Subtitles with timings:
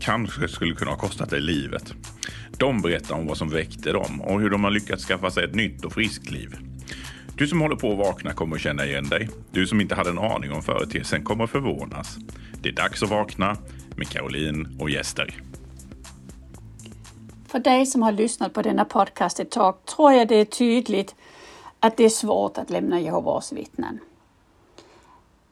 [0.00, 1.94] kanske skulle kunna ha kostat dig livet.
[2.58, 5.54] De berättar om vad som väckte dem och hur de har lyckats skaffa sig ett
[5.54, 6.56] nytt och friskt liv.
[7.36, 9.28] Du som håller på att vakna kommer att känna igen dig.
[9.50, 12.16] Du som inte hade en aning om företeelsen kommer att förvånas.
[12.62, 13.56] Det är dags att vakna
[13.96, 15.34] med Caroline och gäster.
[17.48, 21.14] För dig som har lyssnat på denna podcast ett tag tror jag det är tydligt
[21.80, 23.98] att det är svårt att lämna Jehovas vittnen.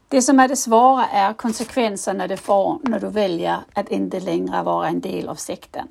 [0.08, 4.62] Det som är det svåra är konsekvenserna det får när du väljer att inte längre
[4.62, 5.88] vara en del av sekten.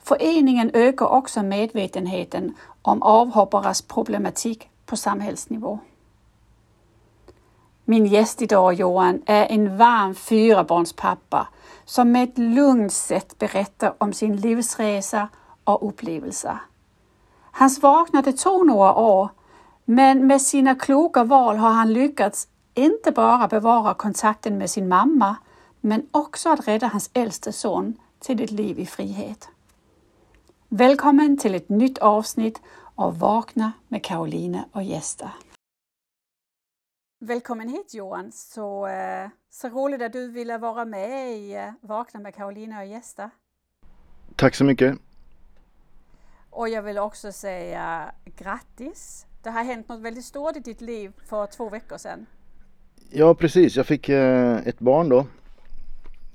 [0.05, 5.79] Föreningen ökar också medvetenheten om avhoppares problematik på samhällsnivå.
[7.85, 11.49] Min gäst idag, Johan, är en varm fyrabarnspappa
[11.85, 15.29] som med ett lugnt sätt berättar om sin livsresa
[15.65, 16.59] och upplevelser.
[17.51, 19.29] Hans vaknade tog några år,
[19.85, 25.37] men med sina kloka val har han lyckats inte bara bevara kontakten med sin mamma,
[25.81, 29.49] men också att rädda hans äldste son till ett liv i frihet.
[30.77, 32.61] Välkommen till ett nytt avsnitt
[32.95, 35.31] av Vakna med Caroline och gäster.
[37.21, 42.21] Välkommen hit Johan, så, eh, så roligt att du ville vara med i eh, Vakna
[42.21, 43.31] med Caroline och gäster.
[44.37, 44.99] Tack så mycket.
[46.51, 49.27] Och jag vill också säga grattis.
[49.43, 52.27] Det har hänt något väldigt stort i ditt liv för två veckor sedan.
[53.11, 55.27] Ja precis, jag fick eh, ett barn då.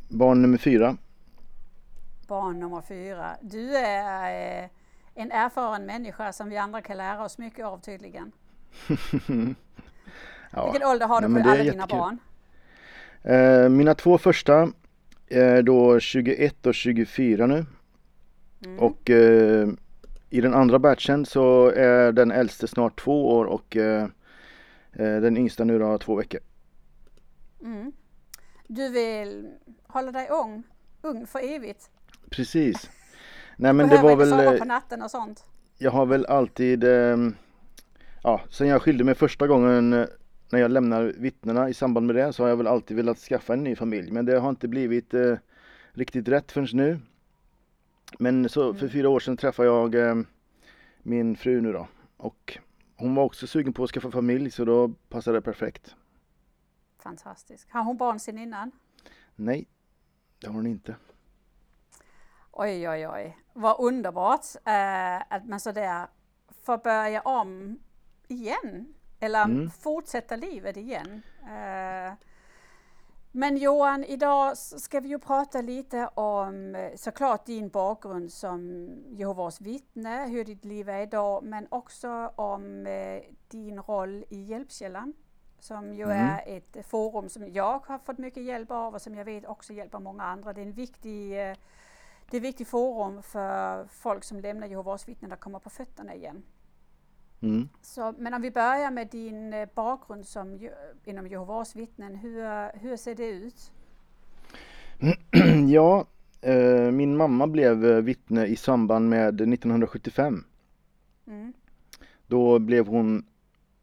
[0.10, 0.98] Barn nummer fyra.
[2.30, 3.38] Barn nummer fyra.
[3.42, 4.70] Du är eh,
[5.14, 8.32] en erfaren människa som vi andra kan lära oss mycket av tydligen.
[10.52, 10.72] ja.
[10.72, 12.20] Vilken ålder har du Nej, på alla dina barn?
[13.24, 14.72] Eh, mina två första
[15.28, 17.66] är då 21 och 24 nu.
[18.66, 18.80] Mm.
[18.80, 19.68] Och eh,
[20.30, 24.04] i den andra batchen så är den äldste snart två år och eh,
[24.94, 26.40] eh den yngsta nu då två veckor.
[27.62, 27.92] Mm.
[28.68, 29.54] Du vill
[29.88, 30.64] hålla dig ung,
[31.02, 31.90] ung för evigt?
[32.30, 32.90] Precis.
[33.58, 34.30] Nej men det var väl...
[34.30, 35.44] sova på natten och sånt?
[35.78, 37.18] Jag har väl alltid, eh,
[38.24, 40.06] ja sen jag skilde mig första gången eh,
[40.52, 43.54] när jag lämnar vittnena i samband med det så har jag väl alltid velat skaffa
[43.54, 45.36] en ny familj men det har inte blivit eh,
[45.92, 47.00] riktigt rätt förrän nu.
[48.20, 48.92] Men så för mm.
[48.92, 50.16] fyra år sedan träffade jag eh,
[51.04, 51.88] min fru nu då
[52.18, 52.58] och
[52.96, 55.96] hon var också sugen på att skaffa familj så då passade det perfekt.
[57.04, 57.72] Fantastisk.
[57.72, 58.72] Har hon barn sen innan?
[59.36, 59.68] Nej,
[60.40, 60.96] det har hon inte.
[62.62, 63.38] Oj, oj, oj.
[63.54, 66.08] Vad underbart eh, att man sådär
[66.64, 67.80] får börja om
[68.28, 68.94] igen.
[69.20, 69.70] Eller mm.
[69.70, 71.22] fortsätta livet igen.
[71.42, 72.14] Eh,
[73.32, 80.28] men Johan, idag ska vi ju prata lite om såklart din bakgrund som Jehovas vittne,
[80.28, 85.14] hur ditt liv är idag, men också om eh, din roll i Hjälpkällan
[85.60, 86.18] som ju mm.
[86.18, 89.74] är ett forum som jag har fått mycket hjälp av och som jag vet också
[89.74, 90.54] hjälper många andra.
[90.54, 91.56] Det är en viktig, eh,
[92.32, 96.16] det är ett viktigt forum för folk som lämnar Jehovas vittnen att komma på fötterna
[96.16, 96.44] igen.
[97.42, 97.70] Mm.
[97.82, 100.70] Så, men om vi börjar med din eh, bakgrund som,
[101.06, 103.72] inom Jehovas vittnen, hur, hur ser det ut?
[105.68, 106.06] Ja,
[106.42, 110.44] eh, min mamma blev eh, vittne i samband med 1975.
[111.28, 111.54] Mm.
[112.28, 113.26] Då blev hon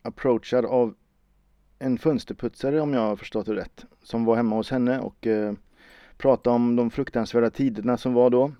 [0.02, 0.94] approachad av
[1.78, 3.84] en fönsterputsare om jag har förstått det rätt.
[4.02, 5.52] Som var hemma hos henne och eh,
[6.18, 8.52] pratade om de fruktansvärda tiderna som var då.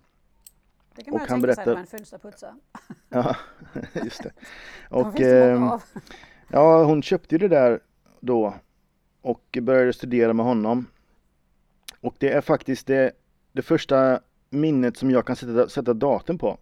[0.97, 2.55] Det kan man och han tänka sig, en fönsterputsare.
[3.09, 3.37] ja,
[4.05, 4.33] just det.
[4.91, 5.79] Och eh,
[6.49, 7.81] ja, hon köpte det där
[8.21, 8.55] då.
[9.21, 10.87] och började studera med honom.
[12.01, 13.13] Och det är faktiskt det,
[13.53, 14.21] det första
[14.51, 16.59] minnet som jag kan sätta, sätta datum på.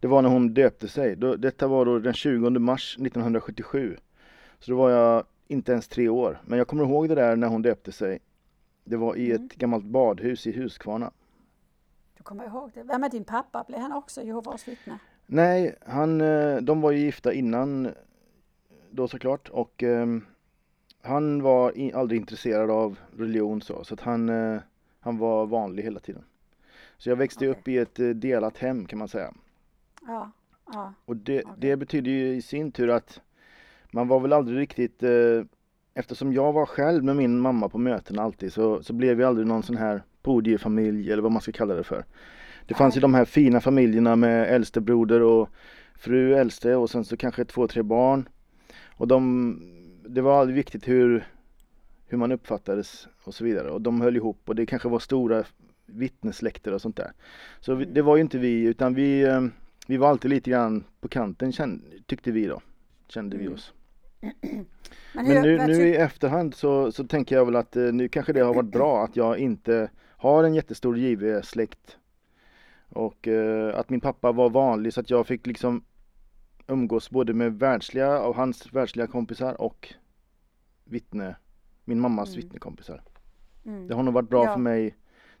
[0.00, 1.16] Det var när hon döpte sig.
[1.16, 3.96] Då, detta var då den 20 mars 1977.
[4.58, 6.40] Så då var jag inte ens tre år.
[6.44, 8.18] Men jag kommer ihåg det där när hon döpte sig.
[8.84, 9.44] Det var i Mm.
[9.46, 11.10] ett gammalt badhus i Huskvarna.
[12.16, 12.82] Du kommer ihåg det.
[12.82, 13.64] Vem är din pappa?
[13.68, 14.98] Blev han också Jehovas vittne?
[15.26, 17.88] Nej, han, eh, de var ju gifta innan
[18.90, 20.24] då såklart och ehm,
[21.02, 24.60] han var aldrig intresserad av religion så, så att han, eh,
[25.00, 26.24] han var vanlig hela tiden.
[26.98, 27.60] Så jag växte Okej.
[27.60, 29.34] upp i ett eh, delat hem kan man säga.
[30.06, 30.30] Ja.
[30.72, 30.92] ja.
[31.04, 31.54] Och det, Okej.
[31.58, 33.20] det betyder ju i sin tur att
[33.90, 35.02] man var väl aldrig riktigt,
[35.94, 39.46] eftersom jag var själv med min mamma på möten alltid så, så blev vi aldrig
[39.46, 42.04] någon sån här podiefamilj eller vad man ska kalla det för.
[42.66, 45.48] Det fanns ju de här fina familjerna med äldstebroder och
[45.94, 48.28] fru äldste och sen så kanske två, tre barn.
[48.96, 49.58] Och de,
[50.08, 51.26] det var aldrig viktigt hur,
[52.06, 53.70] hur man uppfattades och så vidare.
[53.70, 55.44] Och de höll ihop och det kanske var stora
[55.86, 57.12] vittnessläkter och sånt där.
[57.60, 59.40] Så vi, det var ju inte vi utan vi, eh,
[59.86, 62.60] vi var alltid lite grann på kanten kände, tyckte vi då.
[63.08, 63.54] Kände vi Mm.
[63.54, 63.72] oss.
[65.14, 67.82] Men, hur, Men nu, vad nu i efterhand så, så tänker jag väl att eh,
[67.92, 71.98] nu kanske det har varit bra att jag inte har en jättestor JV-släkt.
[72.88, 75.84] Och eh, att min pappa var vanlig så att jag fick liksom
[76.66, 79.94] umgås både med världsliga, av hans världsliga kompisar och
[80.84, 81.36] vittne,
[81.84, 82.40] min mammas Mm.
[82.40, 83.02] vittnekompisar.
[83.66, 83.88] mm.
[83.88, 84.52] Det har nog varit bra Ja.
[84.52, 84.96] för mig,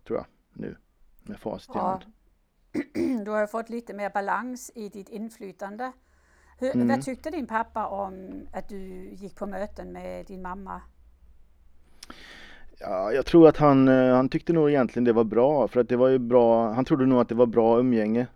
[0.06, 0.76] tror jag, nu.
[1.22, 1.80] Med facit i Ja.
[1.80, 2.04] hand.
[3.24, 5.92] Du har fått lite mer balans i ditt inflytande.
[6.62, 6.88] Hur, Mm.
[6.88, 10.80] Vad tyckte din pappa om att du gick på möten med din mamma?
[12.78, 15.88] Ja, jag tror att han, eh, han tyckte nog egentligen det var bra för att
[15.88, 18.26] det var ju bra, han trodde nog att det var bra umgänge.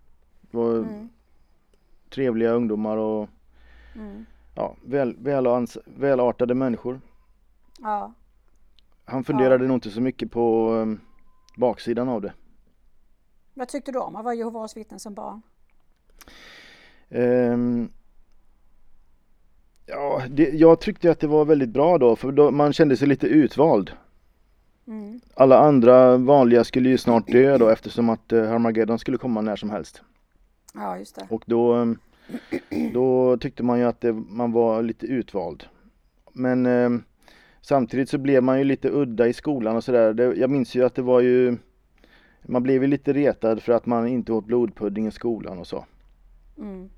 [0.40, 1.08] Det var Mm.
[2.10, 3.28] trevliga ungdomar och
[3.94, 4.26] Mm.
[4.54, 7.00] ja, väl, välans, välartade människor.
[7.80, 8.12] Ja.
[9.04, 11.00] Han funderade nog inte så mycket på um,
[11.56, 12.32] baksidan av det.
[13.54, 15.42] Vad tyckte du om att vara Jehovas vittnen som barn?
[17.08, 17.88] Ehm,
[19.86, 23.08] ja, det, jag tyckte att det var väldigt bra då för då, man kände sig
[23.08, 23.90] lite utvald.
[24.86, 25.20] Mm.
[25.34, 29.56] Alla andra vanliga skulle ju snart dö då eftersom att uh, Harmageddon skulle komma när
[29.56, 30.02] som helst.
[30.74, 31.26] Ja, just det.
[31.30, 31.98] Och då, um,
[32.92, 35.64] då tyckte man ju att det, man var lite utvald.
[36.32, 37.04] Men um,
[37.60, 40.34] samtidigt så blev man ju lite udda i skolan och sådär.
[40.36, 41.56] Jag minns ju att det var ju
[42.48, 45.84] man blev ju lite retad för att man inte åt blodpudding i skolan och så.
[46.58, 46.90] Mm.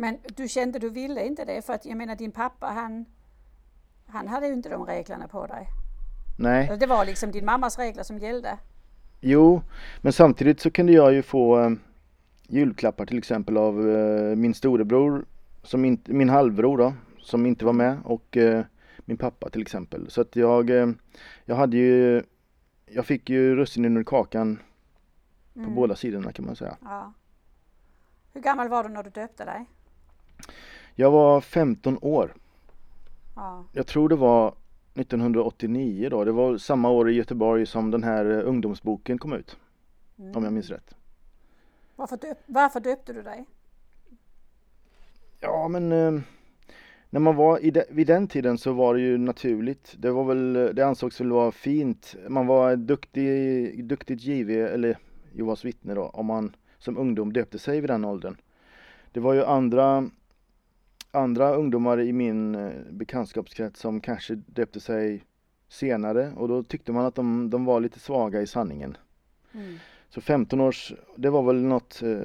[0.00, 3.04] Men du kände du ville inte det för att jag menar din pappa han
[4.06, 5.68] han hade ju inte de reglerna på dig.
[6.38, 8.58] Nej, Eller Det var liksom din mammas regler som gällde.
[9.20, 9.62] jo,
[10.00, 11.80] men samtidigt så kunde jag ju få um,
[12.48, 15.24] julklappar till exempel av uh, min storebror,
[15.62, 18.60] som inte, min halvbror då, som inte var med och uh,
[18.98, 20.10] min pappa till exempel.
[20.10, 20.70] Så att jag,
[21.44, 22.22] jag hade ju,
[22.86, 24.56] jag fick ju russinen ur kakan
[25.54, 25.74] på Mm.
[25.74, 26.76] båda sidorna kan man säga.
[26.84, 27.12] Ja.
[28.32, 29.66] Hur gammal var du när du döpte dig?
[30.94, 32.34] Jag var 15 år.
[33.36, 33.64] Ja.
[33.72, 34.54] Jag tror det var
[34.94, 36.24] 1989 då.
[36.24, 39.56] Det var samma år i Göteborg som den här eh, ungdomsboken kom ut.
[40.18, 40.36] Mm.
[40.36, 40.94] Om jag minns rätt.
[41.96, 43.46] Varför, döp, varför döpte du dig?
[45.40, 46.22] Ja men eh,
[47.10, 49.94] när man var i de, vid den tiden så var det ju naturligt.
[49.98, 52.16] Det var väl, det ansågs väl vara fint.
[52.28, 54.98] Man var duktig, duktigt giv eller
[55.32, 58.36] Jehovas vittne då om man som ungdom döpte sig vid den åldern.
[59.12, 60.10] Det var ju andra
[61.10, 65.24] andra ungdomar i min eh, bekantskapskrets som kanske döpte sig
[65.68, 68.96] senare och då tyckte man att de, de var lite svaga i sanningen.
[69.52, 69.78] Mm.
[70.08, 72.18] Så 15 års, det var väl något eh,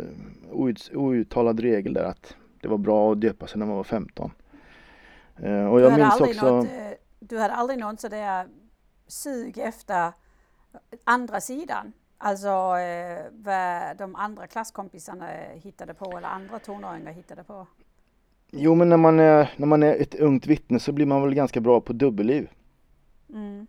[0.52, 4.32] out, outtalad regel där att det var bra att döpa sig när man var 15.
[5.38, 8.48] Eh, och Du jag minns aldrig också, något, eh, du hade aldrig någon sådär
[9.08, 10.14] sug efter
[11.04, 11.94] andra sidan?
[12.18, 17.68] Alltså eh, vad de andra klasskompisarna hittade på eller andra tonåringar hittade på?
[18.56, 21.34] Jo men när man, är, när man är ett ungt vittne så blir man väl
[21.36, 22.50] ganska bra på dubbelliv.
[23.34, 23.68] Mm.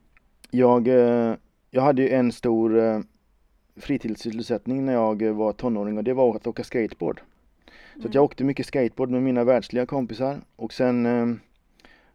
[0.50, 1.35] Jag, eh,
[1.71, 3.00] jag hade ju en stor eh,
[3.76, 7.21] fritidssysselsättning när jag eh, var tonåring och det var att åka skateboard.
[7.95, 8.11] Så Mm.
[8.14, 11.26] jag åkte mycket skateboard med mina världsliga kompisar och sen eh,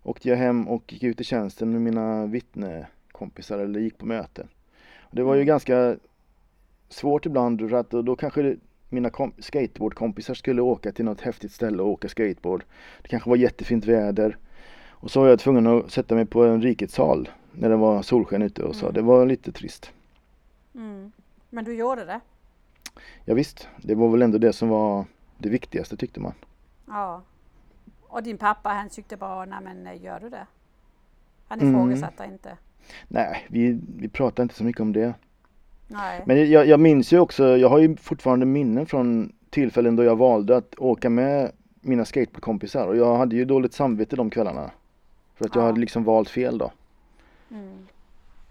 [0.03, 4.47] åkte jag hem och gick ut i tjänsten med mina vittnekompisar eller gick på möten.
[4.99, 5.47] Och det var ju Mm.
[5.47, 5.95] ganska
[6.89, 8.55] svårt ibland för att då, då kanske det,
[8.91, 12.63] mina kom- skateboardkompisar skulle åka till något häftigt ställe och åka skateboard.
[13.01, 14.37] Det kanske var jättefint väder
[14.89, 18.01] och så var jag tvungen att sätta mig på en rikets sal när det var
[18.01, 18.85] solsken ute och så.
[18.85, 18.93] Mm.
[18.93, 19.91] Det var lite trist.
[20.75, 21.11] Mm.
[21.49, 22.19] Men du gjorde det?
[23.25, 25.05] Ja, visst, det var väl ändå det som var
[25.37, 26.33] det viktigaste tyckte man.
[26.87, 27.21] Ja.
[28.01, 30.47] Och din pappa han tyckte bara, nej men eh, gör du det?
[31.47, 31.73] Han Mm.
[31.75, 32.57] ifrågasatte inte.
[33.07, 35.13] Nej, vi, vi pratar inte så mycket om det.
[35.91, 36.23] Nej.
[36.25, 40.15] Men jag, jag minns ju också, jag har ju fortfarande minnen från tillfällen då jag
[40.15, 44.71] valde att åka med mina skateboardkompisar och jag hade ju dåligt samvete de kvällarna.
[45.35, 45.65] För att jag Ja.
[45.67, 46.71] hade liksom valt fel då.
[47.51, 47.87] Mm.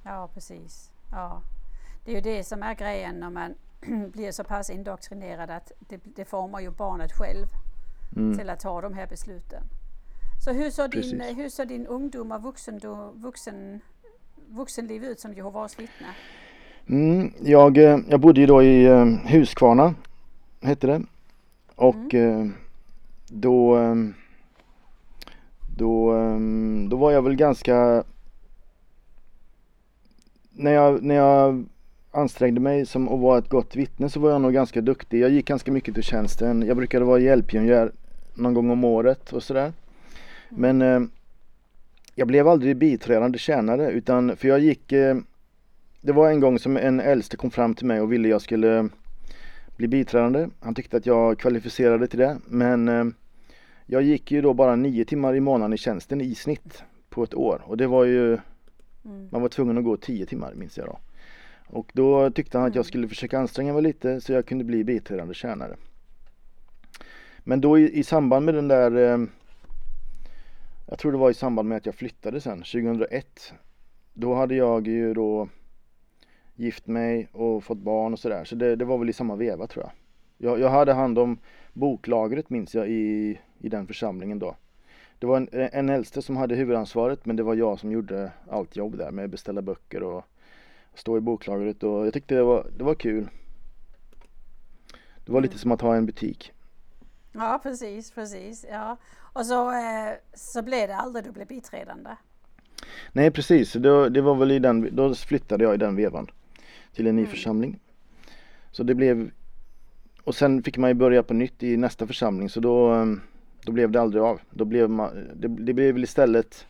[0.04, 0.90] Ja, precis.
[1.12, 1.42] Ja.
[2.04, 3.54] Det är ju det som är grejen när man
[4.12, 7.46] blir så pass indoktrinerad att det, det formar ju barnet själv
[8.16, 8.38] Mm.
[8.38, 9.62] till att ta de här besluten.
[10.44, 12.80] Så hur såg din, hur såg din ungdom och vuxen,
[13.14, 13.80] vuxen,
[14.48, 16.06] vuxenliv ut som Jehovas vittne?
[16.88, 19.94] Mm, jag, eh, jag bodde ju då i eh, Huskvarna,
[20.60, 21.02] hette det.
[21.74, 22.46] Och eh,
[23.28, 23.94] då, eh,
[25.76, 26.38] då, eh,
[26.88, 28.04] då var jag väl ganska
[30.50, 31.64] när jag, när jag
[32.10, 35.20] ansträngde mig som att vara ett gott vittne så var jag nog ganska duktig.
[35.20, 36.62] Jag gick ganska mycket till tjänsten.
[36.66, 37.92] Jag brukade vara hjälppionjär
[38.34, 39.72] någon gång om året och sådär.
[40.48, 41.00] Men eh,
[42.14, 45.16] jag blev aldrig biträdande tjänare utan för jag gick eh,
[46.00, 48.88] det var en gång som en äldste kom fram till mig och ville jag skulle
[49.76, 50.48] bli biträdande.
[50.60, 53.04] Han tyckte att jag kvalificerade till det men eh,
[53.86, 57.34] jag gick ju då bara nio timmar i månaden i tjänsten i snitt på ett
[57.34, 58.38] år och det var ju
[59.04, 59.28] Mm.
[59.32, 60.98] man var tvungen att gå tio timmar minns jag då.
[61.66, 64.84] Och då tyckte han att jag skulle försöka anstränga mig lite så jag kunde bli
[64.84, 65.76] biträdande tjänare.
[67.38, 69.26] Men då i, i samband med den där eh,
[70.86, 73.52] Jag tror det var i samband med att jag flyttade sen 2001
[74.12, 75.48] Då hade jag ju då
[76.60, 79.66] gift mig och fått barn och sådär så det, det var väl i samma veva
[79.66, 79.92] tror jag.
[80.50, 80.60] jag.
[80.60, 81.38] Jag hade hand om
[81.72, 84.56] boklagret minns jag i, i den församlingen då.
[85.18, 88.76] Det var en, en äldste som hade huvudansvaret men det var jag som gjorde allt
[88.76, 90.24] jobb där med beställa böcker och
[90.94, 93.28] stå i boklagret och jag tyckte det var, det var kul.
[95.24, 96.52] Det var lite som att ha en butik.
[97.32, 98.66] Ja, precis, precis.
[98.70, 98.96] Ja.
[99.16, 102.10] Och så, eh, så blev det aldrig du blev biträdande.
[103.12, 106.30] Nej precis, det, det var väl i den, då flyttade jag i den vevan
[106.94, 107.30] till en ny Mm.
[107.30, 107.78] församling.
[108.70, 109.30] Så det blev
[110.24, 113.06] och sen fick man ju börja på nytt i nästa församling så då, eh,
[113.64, 114.40] då blev det aldrig av.
[114.50, 116.66] Då blev man, det, det blev väl istället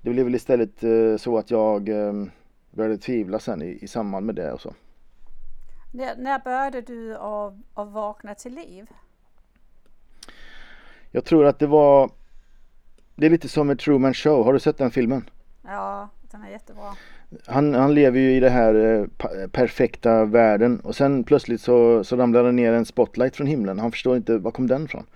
[0.00, 2.12] Det blev väl istället eh, så att jag eh,
[2.70, 4.74] började tvivla sen i, i samband med det och så.
[5.92, 8.86] När, när började du att, att vakna till liv?
[11.10, 12.10] Jag tror att det var
[13.14, 15.30] Det är lite som ett Truman Show, har du sett den filmen?
[15.62, 16.94] Ja, den är jättebra.
[17.46, 22.16] Han, han lever ju i det här eh, perfekta världen och sen plötsligt så, så
[22.16, 23.78] ramlar det ner en spotlight från himlen.
[23.78, 25.06] Han förstår inte, var kom den ifrån?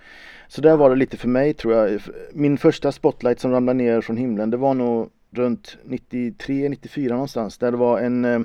[0.49, 2.01] Så där var det lite för mig tror jag.
[2.33, 7.59] Min första spotlight som ramlade ner från himlen det var nog runt 93, 94 någonstans.
[7.59, 8.41] Där det var en, eh,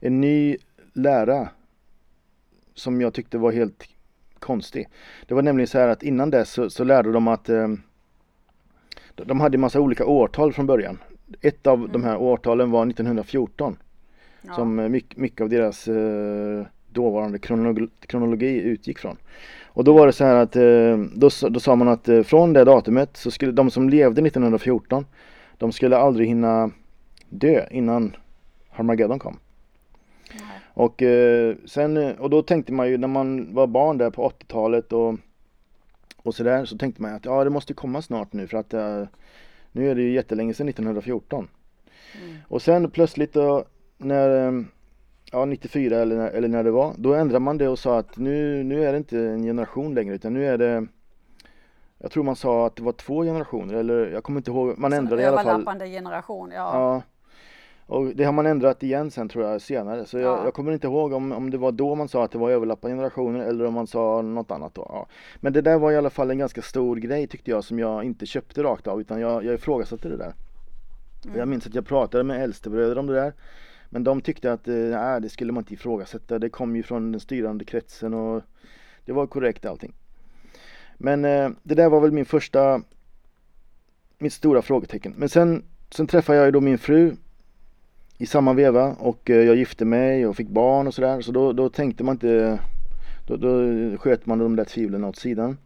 [0.00, 0.56] en ny
[0.92, 1.48] lära
[2.74, 3.84] som jag tyckte var helt
[4.38, 4.88] konstig.
[5.26, 7.68] Det var nämligen så här att innan dess så, så lärde de att eh,
[9.14, 10.98] de hade massa olika årtal från början.
[11.40, 13.76] Ett av de här årtalen var 1914
[14.42, 14.54] Ja.
[14.54, 19.16] som eh, mycket, mycket av deras eh, dåvarande kronologi, kronologi utgick från.
[19.64, 22.64] Och då var det så här att eh, då, då sa man att från det
[22.64, 25.06] datumet så skulle de som levde 1914
[25.58, 26.70] de skulle aldrig hinna
[27.28, 28.16] dö innan
[28.70, 29.38] Harmageddon kom.
[30.32, 30.60] Nej.
[30.74, 31.02] Och
[31.66, 35.14] sen och då tänkte man ju när man var barn där på 80-talet och
[36.16, 38.74] och sådär så tänkte man att ja det måste komma snart nu för att
[39.78, 41.48] nu är det ju jättelänge sedan 1914.
[42.14, 42.36] Mm.
[42.48, 43.64] Och sen plötsligt då
[43.98, 44.62] när eh,
[45.32, 48.16] ja 94 eller när, eller när det var då ändrade man det och sa att
[48.16, 50.86] nu, nu är det inte en generation längre utan nu är det
[51.98, 54.92] jag tror man sa att det var två generationer eller jag kommer inte ihåg man
[54.92, 56.70] ändrade i alla fall Överlappande generation, ja.
[56.74, 57.02] Ja.
[57.88, 60.06] Och det har man ändrat igen sen tror jag senare.
[60.06, 60.44] Så jag, Ja.
[60.44, 62.96] jag kommer inte ihåg om, om det var då man sa att det var överlappande
[62.96, 64.86] generationer eller om man sa något annat då.
[64.88, 65.06] Ja.
[65.36, 68.04] Men det där var i alla fall en ganska stor grej tyckte jag som jag
[68.04, 70.34] inte köpte rakt av utan jag, jag ifrågasatte det där.
[71.30, 73.32] Och jag minns att jag pratade med äldstebröder om det där.
[73.90, 76.38] Men de tyckte att eh, nej, det skulle man inte ifrågasätta.
[76.38, 78.42] Det kom ju från den styrande kretsen och
[79.04, 79.94] det var korrekt allting.
[80.98, 82.82] Men eh, det där var väl min första
[84.18, 85.14] mitt stora frågetecken.
[85.16, 87.16] Men sen, sen träffade jag ju då min fru
[88.18, 91.20] i samma veva och eh, jag gifte mig och fick barn och sådär.
[91.20, 92.58] Så då, då tänkte man inte,
[93.26, 95.58] då, då sköt man de där tvivlen åt sidan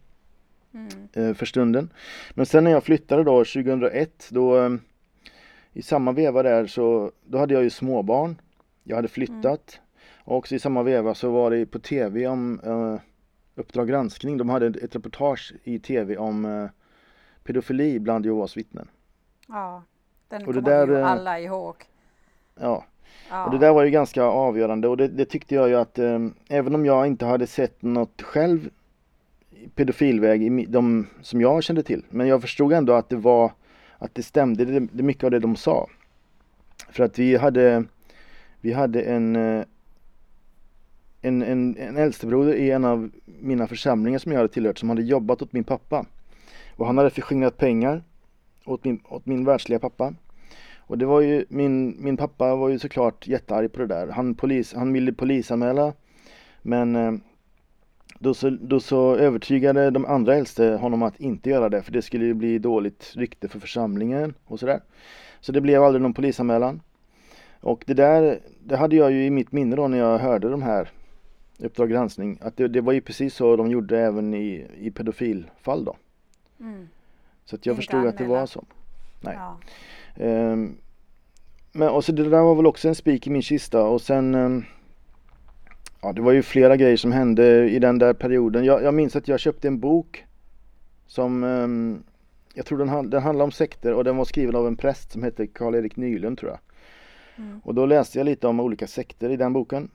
[0.75, 1.07] Mm.
[1.13, 1.89] eh, för stunden.
[2.33, 4.69] Men sen när jag flyttade då 2001 då eh,
[5.73, 8.41] i samma veva där så då hade jag ju småbarn.
[8.83, 9.79] Jag hade flyttat
[10.23, 12.99] och också i samma veva så var det på tv om eh,
[13.55, 14.37] Uppdrag granskning.
[14.37, 16.69] De hade ett reportage i tv om eh,
[17.43, 18.87] pedofili bland Jehovas vittnen.
[19.47, 19.83] ja.
[20.27, 21.75] Den Och kommer där, ju alla ihåg.
[22.59, 22.85] Ja,
[23.29, 23.45] Ja.
[23.45, 26.19] och det där var ju ganska avgörande och det, det tyckte jag ju att eh,
[26.49, 28.69] även om jag inte hade sett något själv
[29.75, 33.51] pedofilväg i de som jag kände till men jag förstod ändå att det var
[34.03, 35.87] att det stämde, det, det mycket av det de sa.
[36.89, 37.83] För att vi hade,
[38.61, 39.63] vi hade en, eh,
[41.21, 45.01] en, en, en äldstebroder i en av mina församlingar som jag hade tillhört som hade
[45.01, 46.05] jobbat åt min pappa.
[46.75, 48.03] Och han hade förskingrat pengar
[48.65, 50.13] åt min, åt min världsliga pappa.
[50.87, 54.07] Och det var ju, min, min pappa var ju såklart jättearg på det där.
[54.07, 55.93] Han, polis, han ville polisanmäla
[56.61, 57.13] men eh,
[58.19, 62.01] då så, då så övertygade de andra äldste honom att inte göra det för det
[62.01, 64.81] skulle ju bli dåligt rykte för församlingen och sådär.
[65.39, 66.81] Så det blev aldrig någon polisanmälan.
[67.59, 70.61] Och det där, det hade jag ju i mitt minne då när jag hörde de
[70.61, 70.89] här
[71.57, 75.85] Uppdrag granskning, att det, det var ju precis så de gjorde även i, i pedofilfall
[75.85, 75.97] då.
[76.59, 76.89] Mm.
[77.45, 78.65] Så att jag Inte förstod att det var så.
[79.21, 79.35] Nej.
[79.37, 79.57] Ja.
[80.15, 80.77] Ehm,
[81.71, 84.35] men och så det där var väl också en spik i min kista och sen
[84.35, 84.63] ehm,
[86.01, 88.65] Ja det var ju flera grejer som hände i den där perioden.
[88.65, 90.25] Jag, jag minns att jag köpte en bok
[91.07, 92.03] som ehm,
[92.53, 95.23] Jag tror den, den handlar om sekter och den var skriven av en präst som
[95.23, 96.59] hette Karl-Erik Nylund tror jag.
[97.45, 97.59] Mm.
[97.63, 99.89] Och då läste jag lite om olika sekter i den boken.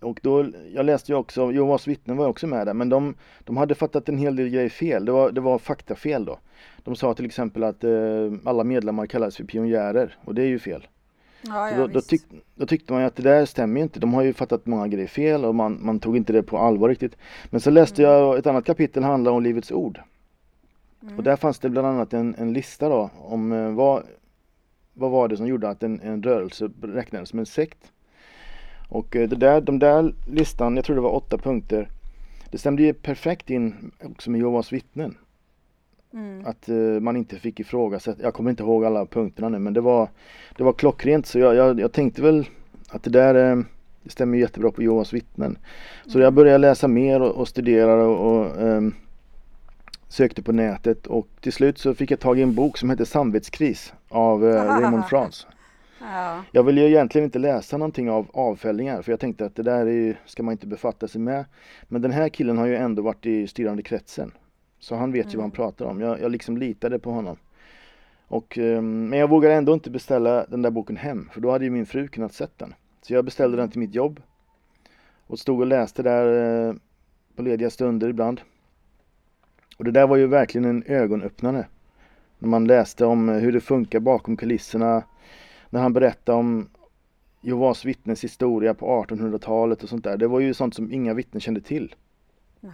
[0.00, 3.14] Och då, jag läste ju också, Jehovas vittnen var också med där, men de,
[3.44, 5.04] de hade fattat en hel del grejer fel.
[5.04, 6.38] Det var, det var faktafel då.
[6.84, 7.90] De sa till exempel att eh,
[8.44, 10.86] alla medlemmar kallas för pionjärer och det är ju fel.
[11.42, 12.22] Ja, ja, då, då, tyck,
[12.54, 14.00] då tyckte man ju att det där stämmer inte.
[14.00, 16.88] De har ju fattat många grejer fel och man, man tog inte det på allvar
[16.88, 17.16] riktigt.
[17.50, 20.00] Men så läste jag ett annat kapitel handlar om Livets Ord.
[21.02, 21.16] Mm.
[21.16, 24.02] Och där fanns det bland annat en, en lista då om eh, vad,
[24.92, 27.92] vad var det som gjorde att en, en rörelse räknades som en sekt.
[28.90, 31.88] Och eh, det där, de där listan, jag tror det var åtta punkter.
[32.50, 35.16] Det stämde ju perfekt in också med Jehovas vittnen.
[36.12, 36.46] Mm.
[36.46, 39.80] Att eh, man inte fick ifrågasätta, jag kommer inte ihåg alla punkterna nu men det
[39.80, 40.08] var,
[40.56, 42.46] det var klockrent så jag, jag, jag tänkte väl
[42.88, 43.62] att det där eh,
[44.02, 45.58] det stämmer jättebra på Jehovas vittnen.
[46.06, 48.94] Så jag började läsa mer och, och studera och, och ehm,
[50.08, 53.04] sökte på nätet och till slut så fick jag tag i en bok som heter
[53.04, 55.46] Samvetskris av eh, Raymond Franz.
[56.00, 56.44] Ja.
[56.52, 59.86] Jag ville ju egentligen inte läsa någonting av avfällningar för jag tänkte att det där
[59.86, 61.44] är, ska man inte befatta sig med.
[61.88, 64.32] Men den här killen har ju ändå varit i styrande kretsen.
[64.78, 66.00] Så han vet ju vad han pratar om.
[66.00, 67.36] Jag, jag liksom litade på honom.
[68.28, 71.64] Och, ehm, men jag vågade ändå inte beställa den där boken hem för då hade
[71.64, 72.74] ju min fru kunnat sett den.
[73.02, 74.20] Så jag beställde den till mitt jobb.
[75.26, 76.74] Och stod och läste där eh,
[77.36, 78.40] på lediga stunder ibland.
[79.76, 81.66] Och det där var ju verkligen en ögonöppnare.
[82.38, 85.02] När man läste om eh, hur det funkar bakom kulisserna.
[85.70, 86.68] När han berättade om
[87.40, 90.16] Jehovas vittnens historia på 1800-talet och sånt där.
[90.16, 91.94] Det var ju sånt som inga vittnen kände till.
[92.60, 92.72] Nej.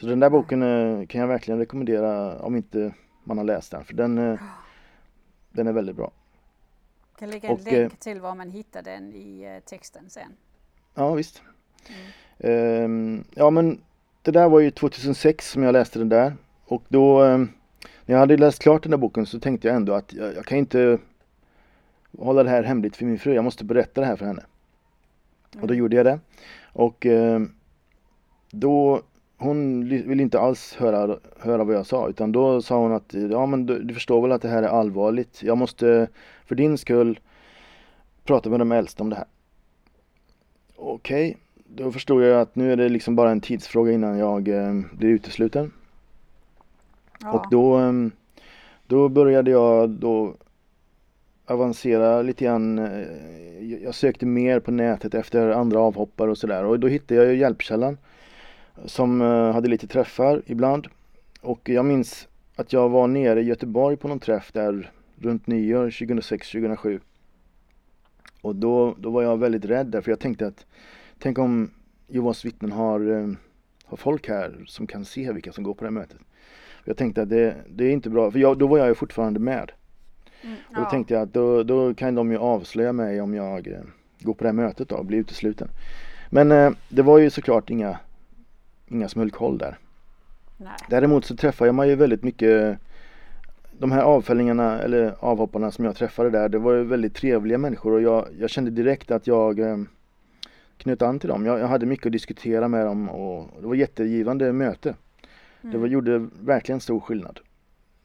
[0.00, 2.94] Så den där boken eh, kan jag verkligen rekommendera om inte
[3.24, 3.84] man har läst den.
[3.84, 4.40] För den, eh,
[5.50, 6.12] den är väldigt bra.
[7.18, 10.32] kan lägga en Och, länk eh, till var man hittar den i texten sen.
[10.94, 11.42] Ja visst.
[12.38, 13.80] Ehm, ja men
[14.22, 16.36] det där var ju 2006 som jag läste den där.
[16.64, 17.48] Och då ehm,
[18.06, 20.44] när jag hade läst klart den där boken så tänkte jag ändå att jag, jag
[20.44, 20.98] kan inte
[22.18, 23.34] hålla det här hemligt för min fru.
[23.34, 24.44] Jag måste berätta det här för henne.
[25.60, 26.20] Och då gjorde jag det.
[26.72, 27.52] Och ehm,
[28.50, 29.02] då
[29.36, 33.46] hon ville inte alls höra, höra vad jag sa utan då sa hon att ja
[33.46, 35.42] men du, du förstår väl att det här är allvarligt.
[35.42, 36.08] Jag måste
[36.46, 37.20] för din skull
[38.24, 39.26] prata med de äldsta om det här.
[40.76, 44.80] Okej, då förstod jag att nu är det liksom bara en tidsfråga innan jag eh,
[44.92, 45.72] blir utesluten.
[47.20, 47.32] Ja.
[47.32, 48.10] Och då, ehm,
[48.86, 50.34] då började jag då
[51.50, 52.78] avancera lite grann.
[52.78, 57.32] Eh, jag sökte mer på nätet efter andra avhoppare och sådär och då hittade jag
[57.32, 57.98] ju Hjälpkällan
[58.84, 60.86] som eh, hade lite träffar ibland.
[61.40, 65.90] Och jag minns att jag var nere i Göteborg på någon träff där runt nyår
[65.90, 67.00] 2006-2007.
[68.42, 70.66] Och då, då var jag väldigt rädd där för jag tänkte att
[71.18, 71.70] tänk om
[72.06, 73.28] Jehovas vittnen har, eh,
[73.84, 76.18] har folk här som kan se vilka som går på det här mötet.
[76.84, 79.40] Jag tänkte att det, det är inte bra, för jag, då var jag ju fortfarande
[79.40, 79.72] med.
[80.42, 83.68] Mm, Och då tänkte jag att då, då kan de ju avslöja mig om jag
[83.68, 83.80] eh,
[84.20, 85.68] går på det här mötet då och blir utesluten.
[86.30, 87.98] Men eh, det var ju såklart inga,
[88.88, 89.78] inga koll där.
[90.56, 90.72] Nej.
[90.88, 92.78] Däremot så träffade man ju väldigt mycket
[93.80, 97.92] de här avfällingarna eller avhopparna som jag träffade där, det var ju väldigt trevliga människor
[97.92, 99.78] och jag, jag kände direkt att jag eh,
[100.76, 101.46] knöt an till dem.
[101.46, 104.94] Jag, jag hade mycket att diskutera med dem och det var jättegivande möte.
[105.62, 107.40] Det var, gjorde verkligen stor skillnad.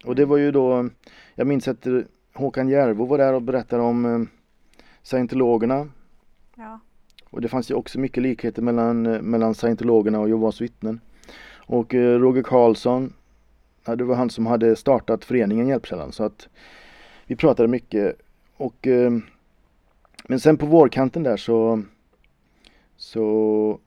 [0.06, 0.90] Och det var ju då,
[1.36, 2.00] jag minns att eh,
[2.36, 4.22] Håkan Järvo var där och berättade om eh,
[5.04, 5.88] scientologerna
[6.56, 6.80] Ja.
[7.30, 11.00] och det fanns ju också mycket likheter mellan, eh, mellan scientologerna och Jehovas vittnen.
[11.68, 13.14] Och eh, Roger Karlsson,
[13.86, 16.48] ja, det var han som hade startat föreningen Hjälpkällan så att
[17.26, 18.16] vi pratade mycket.
[18.58, 19.12] Och, eh,
[20.28, 21.82] men sen på vårkanten där så,
[22.98, 23.80] så,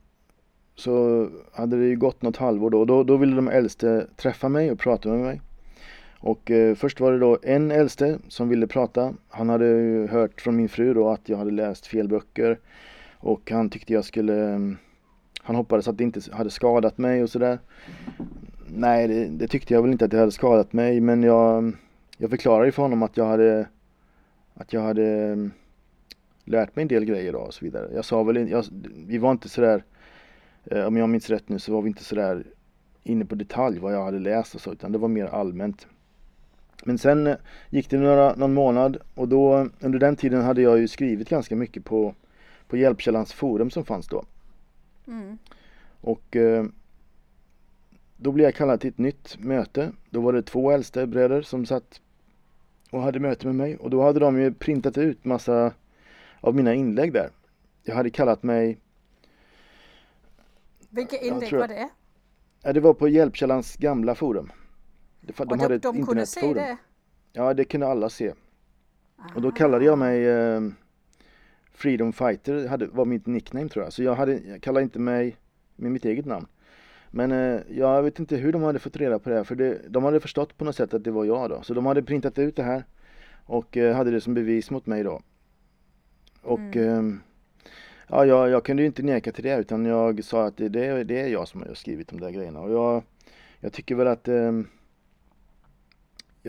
[0.75, 2.85] så hade det ju gått något halvår då.
[2.85, 3.03] då.
[3.03, 5.41] Då ville de äldste träffa mig och prata med mig.
[6.19, 9.13] Och eh, först var det då en äldste som ville prata.
[9.29, 12.59] Han hade ju hört från min fru då att jag hade läst fel böcker.
[13.17, 14.77] Och han tyckte jag skulle mm,
[15.41, 17.59] Han hoppades att det inte hade skadat mig och sådär.
[18.67, 21.77] Nej, det, det, tyckte jag väl inte att det hade skadat mig men jag mm,
[22.17, 23.67] Jag förklarade för honom att jag hade
[24.53, 25.51] Att jag hade mm,
[26.45, 27.89] Lärt mig en del grejer då och så vidare.
[27.93, 28.65] Jag sa väl jag,
[29.07, 29.83] Vi var inte sådär
[30.65, 32.43] eh, Om jag minns rätt nu så var vi inte sådär
[33.03, 35.87] Inne på detalj vad jag hade läst och så utan det var mer allmänt
[36.83, 37.35] men sen
[37.69, 41.55] gick det några, någon månad och då under den tiden hade jag ju skrivit ganska
[41.55, 42.15] mycket på,
[42.67, 44.25] på Hjälpkällans forum som fanns då.
[45.07, 45.37] Mm.
[46.01, 46.65] Och eh,
[48.17, 49.91] då blev jag kallad till ett nytt möte.
[50.09, 52.01] Då var det två äldste bröder som satt
[52.91, 55.73] och hade möte med mig och då hade de ju printat ut massa
[56.39, 57.29] av mina inlägg där.
[57.83, 58.77] Jag hade kallat mig
[60.89, 61.89] Vilka inlägg var det?
[62.61, 64.51] Ja, det var på Hjälpkällans gamla forum.
[65.37, 66.77] De, de, de hade ett de kunde se det?
[67.33, 68.33] Ja, det kunde alla se.
[69.19, 69.29] Aha.
[69.35, 70.61] Och då kallade jag mig eh,
[71.71, 73.93] Freedom Fighter, hade, var mitt nickname tror jag.
[73.93, 75.37] Så jag, hade, jag kallade inte mig
[75.75, 76.47] med mitt eget namn.
[77.11, 79.81] Men eh, jag vet inte hur de hade fått reda på det här, för det,
[79.87, 81.61] de hade förstått på något sätt att det var jag då.
[81.61, 82.83] Så de hade printat ut det här
[83.45, 85.21] och eh, hade det som bevis mot mig då.
[86.41, 87.13] Och mm.
[87.13, 87.19] eh,
[88.07, 91.03] ja, jag, jag, kunde ju inte neka till det utan jag sa att det, det,
[91.03, 92.59] det är jag som har skrivit de där grejerna.
[92.59, 93.03] Och jag,
[93.59, 94.67] jag tycker väl att ehm,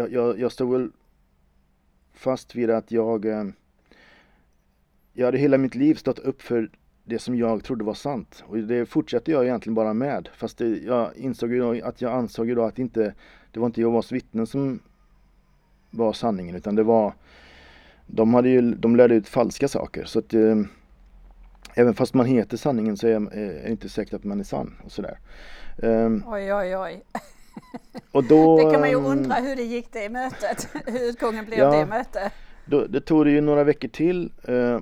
[0.01, 0.91] jag, jag, jag stod väl
[2.15, 3.45] fast vid att jag eh,
[5.13, 6.71] Jag hade hela mitt liv stått upp för
[7.05, 10.69] det som jag trodde var sant och det fortsatte jag egentligen bara med fast det,
[10.69, 13.15] jag insåg ju att jag ansåg ju då att inte
[13.51, 14.81] Det var inte Jehovas vittnen som
[15.91, 17.13] var sanningen utan det var
[18.07, 20.57] De hade ju, de lärde ut falska saker så att eh,
[21.75, 24.45] Även fast man heter sanningen så är, eh, är det inte säkert att man är
[24.45, 25.19] sann och sådär.
[25.77, 27.03] Um, oj oj oj.
[28.13, 31.45] Och då, det kan man ju ehm, undra hur det gick det mötet, hur utgången
[31.45, 32.33] blev ja, det mötet.
[32.65, 34.81] Då, det tog det ju några veckor till eh,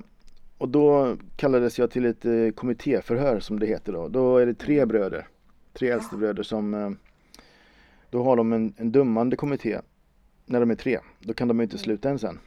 [0.57, 4.07] och då kallades jag till ett eh, kommittéförhör som det heter då.
[4.07, 4.87] Då är det tre mm.
[4.87, 5.27] bröder,
[5.73, 6.89] tre äldste bröder som eh,
[8.09, 9.79] då har de en, en dömande kommitté
[10.45, 10.99] när de är tre.
[11.19, 12.39] Då kan de utesluta en sen.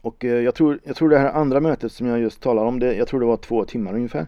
[0.00, 2.94] Och jag, tror, jag tror det här andra mötet som jag just talar om, det,
[2.94, 4.26] jag tror det var två timmar ungefär.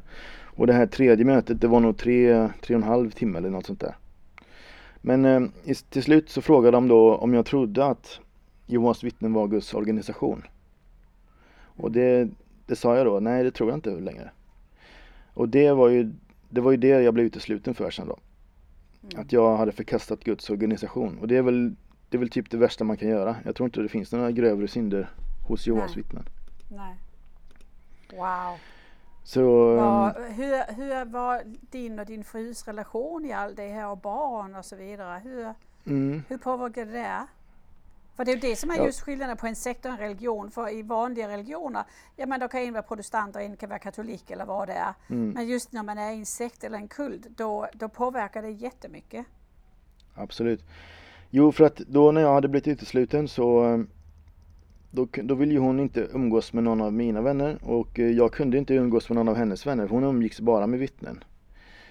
[0.58, 3.50] Och det här tredje mötet det var nog tre, tre och en halv timme eller
[3.50, 3.94] något sånt där.
[5.08, 8.20] Men eh, till slut så frågade de då om jag trodde att
[8.66, 10.42] Jehovas vittnen var Guds organisation.
[11.60, 12.28] Och det,
[12.66, 14.30] det sa jag då, nej det tror jag inte längre.
[15.34, 16.12] Och det var ju
[16.48, 18.18] det, var ju det jag blev utesluten för sen då.
[19.02, 19.20] Mm.
[19.20, 21.18] Att jag hade förkastat Guds organisation.
[21.18, 21.74] Och det är väl
[22.08, 23.36] det är väl typ det värsta man kan göra.
[23.44, 25.10] Jag tror inte det finns några grövre synder
[25.48, 26.24] hos Jehovas vittnen.
[26.68, 26.96] Nej.
[28.10, 28.58] Wow.
[29.28, 33.88] Så, var, ehm, hur, hur var din och din frus relation i allt det här
[33.88, 35.20] och barn och så vidare?
[35.24, 35.54] Hur,
[35.86, 36.22] mm.
[36.28, 37.26] hur påverkade det?
[38.16, 40.50] För det är ju det som är just skillnaden på en sekt och en religion.
[40.50, 41.84] För i vanliga religioner,
[42.16, 44.74] ja men då kan en vara protestant och en kan vara katolik eller vad det
[44.74, 44.94] är.
[45.10, 45.30] Mm.
[45.30, 48.50] Men just när man är i en sekt eller en kult, då, då påverkar det
[48.50, 49.26] jättemycket.
[50.14, 50.64] Absolut.
[51.30, 53.88] Jo, för att då när jag hade blivit utesluten så ehm,
[54.90, 58.32] då, då ville ju hon inte umgås med någon av mina vänner och eh, jag
[58.32, 61.24] kunde inte umgås med någon av hennes vänner för hon umgicks bara med vittnen.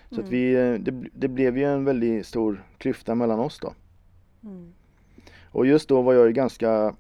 [0.10, 0.26] Så mm.
[0.26, 3.74] att vi, eh, det, det, blev ju en väldigt stor klyfta mellan oss då.
[4.44, 4.74] Mm.
[5.52, 6.96] Och just då var jag ju ganska,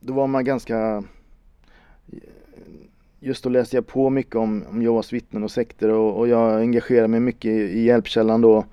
[0.00, 1.04] då var man ganska
[3.24, 6.60] Just då läste jag på mycket om, om Jehovas vittnen och sekter och, och jag
[6.60, 8.64] engagerade mig mycket i, i Hjälpkällan då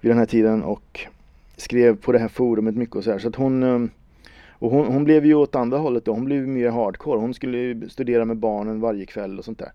[0.00, 1.06] vid den här tiden och
[1.56, 3.18] skrev på det här forumet mycket och så här.
[3.18, 3.88] Så att hon eh,
[4.58, 7.20] och hon, hon, blev ju åt andra hållet då, hon blev mer hardcore.
[7.20, 9.72] Hon skulle studera med barnen varje kväll och sånt där.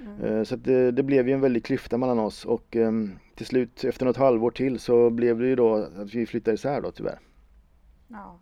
[0.00, 0.44] Mm.
[0.44, 4.06] Så det, det, blev ju en väldig klyfta mellan oss och um, till slut efter
[4.06, 7.18] något halvår till så blev det ju då att vi flyttade isär då tyvärr.
[8.08, 8.38] Ja.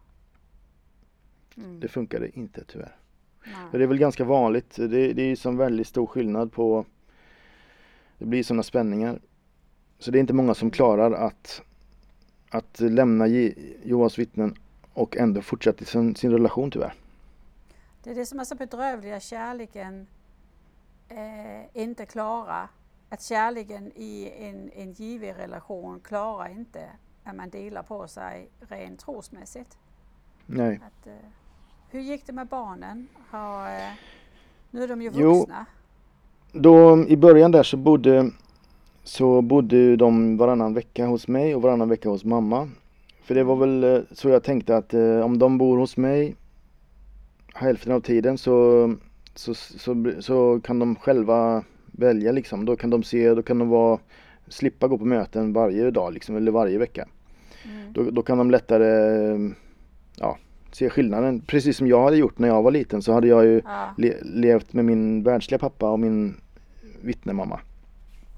[1.56, 1.80] Mm.
[1.80, 2.96] Det funkade inte tyvärr.
[3.44, 3.54] Nej.
[3.72, 4.76] Det är väl ganska vanligt.
[4.76, 6.84] Det, det är som väldigt stor skillnad på
[8.18, 9.20] Det blir sådana spänningar.
[9.98, 10.72] Så det är inte många som mm.
[10.72, 11.62] klarar att
[12.50, 14.54] att lämna Jehovas vittnen
[15.00, 16.94] och ändå fortsätter sin, sin relation tyvärr.
[18.02, 20.06] Det är det som är så bedrövligt att kärleken
[21.08, 22.68] eh, inte klarar,
[23.08, 26.84] att kärleken i en, en given relation klarar inte
[27.24, 29.78] att man delar på sig rent trosmässigt.
[30.46, 30.80] Nej.
[30.86, 31.12] Att, eh,
[31.90, 33.08] hur gick det med barnen?
[33.30, 33.92] Har, eh,
[34.70, 35.66] nu är de ju vuxna.
[36.52, 38.30] Jo, då, I början där så bodde,
[39.04, 42.68] så bodde de varannan vecka hos mig och varannan vecka hos mamma.
[43.22, 46.36] För det var väl eh, så jag tänkte att eh, om de bor hos mig
[47.54, 48.94] hälften av tiden så,
[49.34, 52.64] så, så, så, kan de själva välja liksom.
[52.64, 53.98] Då kan de se, då kan de vara,
[54.48, 57.08] slippa gå på möten varje dag liksom, eller varje vecka.
[57.64, 57.92] Mm.
[57.92, 59.54] Då, då, kan de lättare
[60.16, 60.38] ja,
[60.72, 61.40] se skillnaden.
[61.40, 63.94] Precis som jag hade gjort när jag var liten så hade jag ju ja.
[63.98, 66.36] le levt med min världsliga pappa och min
[67.02, 67.60] vittnemamma.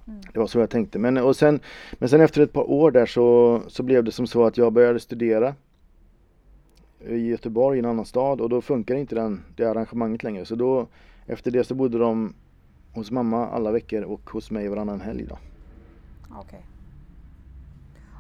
[0.07, 0.21] Mm.
[0.33, 0.99] Det var så jag tänkte.
[0.99, 1.61] Men, och sen,
[1.93, 4.73] men sen efter ett par år där så, så blev det som så att jag
[4.73, 5.55] började studera
[7.07, 10.45] i Göteborg, i en annan stad och då funkar inte den, det arrangemanget längre.
[10.45, 10.87] Så då
[11.27, 12.35] efter det så bodde de
[12.93, 15.27] hos mamma alla veckor och hos mig varannan helg.
[15.27, 15.39] Då.
[16.41, 16.61] Okay.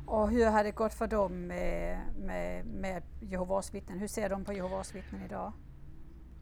[0.06, 3.98] Och hur har det gått för dem med, med, med Jehovas vittnen?
[3.98, 5.52] Hur ser de på Jehovas vittnen idag?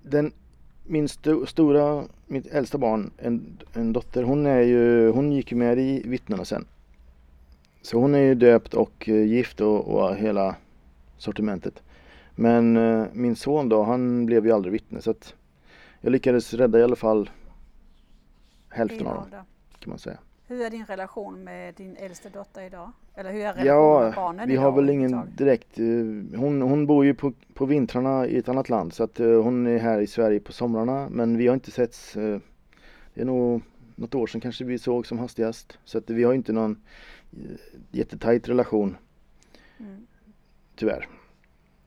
[0.02, 0.32] Den,
[0.90, 5.58] min st stora, mitt äldsta barn, en, en dotter, hon, är ju, hon gick ju
[5.58, 6.64] med i vittnena sen.
[7.82, 10.56] Så hon är ju döpt och uh, gift och, och hela
[11.18, 11.82] sortimentet.
[12.34, 15.34] Men uh, min son då, han blev ju aldrig vittne så att
[16.00, 17.30] jag lyckades rädda i alla fall
[18.68, 19.44] hälften av dem
[19.78, 20.18] kan man säga.
[20.50, 22.92] Hur är din relation med din äldsta dotter idag?
[23.14, 24.62] Eller hur är relationen ja, med barnen vi idag?
[24.62, 28.68] har väl ingen direkt, eh, hon, hon bor ju på, på vintrarna i ett annat
[28.68, 31.70] land så att uh, hon är här i Sverige på somrarna men vi har inte
[31.70, 32.38] setts, uh,
[33.14, 33.62] det är nog
[33.94, 36.82] något år sedan kanske vi såg som hastigast så att vi har inte någon
[37.90, 38.96] jättetajt relation.
[39.78, 40.06] Mm.
[40.76, 41.08] Tyvärr.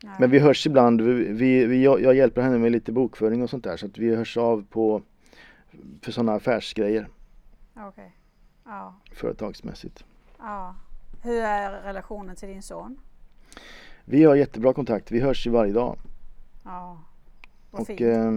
[0.03, 0.15] Nej.
[0.19, 3.63] Men vi hörs ibland, vi, vi, jag, jag hjälper henne med lite bokföring och sånt
[3.63, 5.01] där så att vi hörs av på
[6.01, 7.07] för sådana affärsgrejer.
[7.89, 8.09] Okay.
[8.65, 8.95] Ja.
[9.11, 10.05] Företagsmässigt.
[10.39, 10.75] Ja.
[11.21, 12.99] Hur är relationen till din son?
[14.05, 15.11] Vi har jättebra kontakt.
[15.11, 15.97] Vi hörs ju varje dag.
[16.63, 16.97] Ja,
[17.71, 18.01] vad och, fint.
[18.01, 18.31] Eh,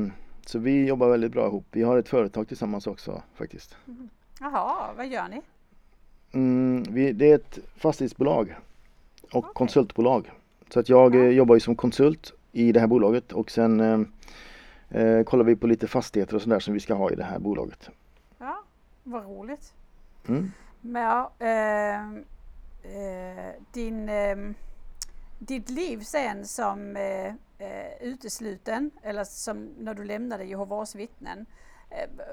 [0.46, 1.64] så vi jobbar väldigt bra ihop.
[1.70, 3.76] Vi har ett företag tillsammans också faktiskt.
[3.86, 4.08] Mm.
[4.40, 5.42] Jaha, vad gör ni?
[6.32, 8.56] Mm, vi, det är ett fastighetsbolag
[9.22, 9.50] och okay.
[9.54, 10.32] konsultbolag.
[10.68, 11.20] Så att jag ja.
[11.20, 15.56] Eh, jobbar ju som konsult i det här bolaget och sen eh, eh, kollar vi
[15.56, 17.90] på lite fastigheter och sådär som vi ska ha i det här bolaget.
[18.38, 18.62] Ja,
[19.02, 19.74] vad roligt.
[20.28, 20.52] Mm.
[20.80, 22.00] Men, ja, eh,
[22.92, 24.36] eh, din, eh,
[25.38, 31.46] ditt liv sen som eh, eh, utesluten eller som när du lämnade Jehovas vittnen.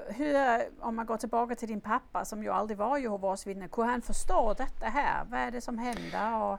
[0.08, 0.36] Hur,
[0.80, 4.02] om man går tillbaka till din pappa som ju aldrig var Jehovas vittne, kunde han
[4.02, 5.24] förstå detta här?
[5.30, 6.42] Vad är det som händer?
[6.42, 6.58] Och,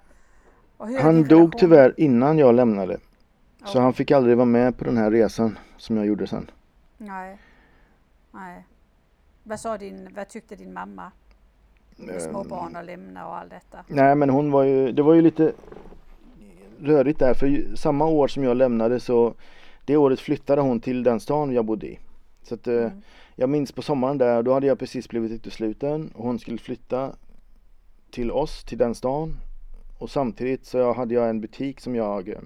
[0.77, 2.93] och han dog tyvärr innan jag lämnade.
[2.93, 3.73] Okay.
[3.73, 6.51] Så han fick aldrig vara med på den här resan som jag gjorde sen.
[6.97, 7.37] Nej.
[8.31, 8.65] Nej.
[9.43, 11.11] Vad sa din, vad tyckte din mamma?
[11.95, 12.47] Med små ehm.
[12.47, 13.77] barn och lämna och allt detta.
[13.87, 15.53] Nej men hon var ju, det var ju lite
[16.79, 19.33] rörigt där för samma år som jag lämnade så
[19.85, 21.99] det året flyttade hon till den stan jag bodde i.
[22.43, 23.01] Så att, eh, mm.
[23.35, 27.15] jag minns på sommaren där, då hade jag precis blivit utesluten och hon skulle flytta
[28.11, 29.37] till oss, till den stan.
[29.97, 32.39] Och samtidigt så hade jag en butik som jag eh,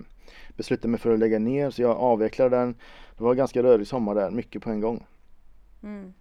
[0.57, 2.75] beslutade mig för att lägga ner så jag avvecklade den.
[3.17, 5.05] Det var en ganska rörig sommar där, mycket på en gång.
[5.83, 6.13] Mm.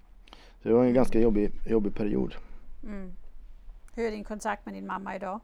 [0.63, 2.35] Så det var en ganska jobbig, jobbig period.
[2.85, 3.13] Mm.
[3.95, 5.41] Hur är din kontakt med din mamma idag?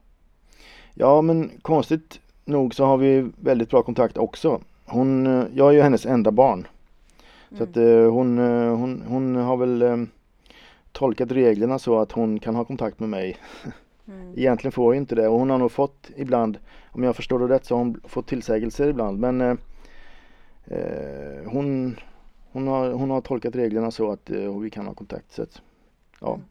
[0.94, 4.61] Ja men konstigt nog så har vi väldigt bra kontakt också.
[4.85, 6.59] Hon, eh, jag är ju hennes enda barn.
[6.59, 7.59] Mm.
[7.59, 10.07] Så att eh, hon, eh, hon, hon har väl
[10.92, 13.37] tolkat reglerna så att hon kan ha kontakt med mig.
[14.07, 14.33] Mm.
[14.37, 16.59] Egentligen får hon inte det och hon har nog fått ibland,
[16.92, 19.57] om jag förstår det rätt, så har hon fått tillsägelser ibland men eh,
[21.47, 21.97] hon,
[22.53, 25.33] hon, har, hon har tolkat reglerna så att eh, vi kan ha kontakt.
[25.33, 25.62] Så att,
[26.20, 26.35] ja.
[26.35, 26.47] Mm.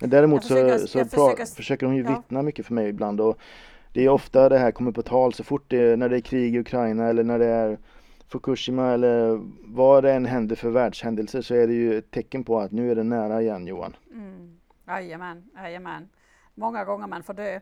[0.00, 2.10] Men däremot försöker, så, så försöker, försöker hon ju ja.
[2.10, 3.38] vittna mycket för mig ibland och
[3.92, 6.54] det är ofta det här kommer på tal så fort det när det är krig
[6.54, 7.78] i Ukraina eller när det är
[8.28, 12.58] Fukushima eller vad det än händer för världshändelser så är det ju ett tecken på
[12.60, 13.96] att nu är det nära igen Johan.
[14.12, 14.58] Mm.
[14.86, 16.08] Jajamän, jajamän.
[16.54, 17.60] Många gånger man får dö.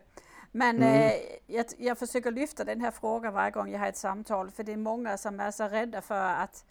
[0.51, 0.93] Men mm.
[0.93, 1.11] eh,
[1.47, 4.73] jag, jag försöker lyfta den här frågan varje gång jag har ett samtal för det
[4.73, 6.65] är många som är så rädda för att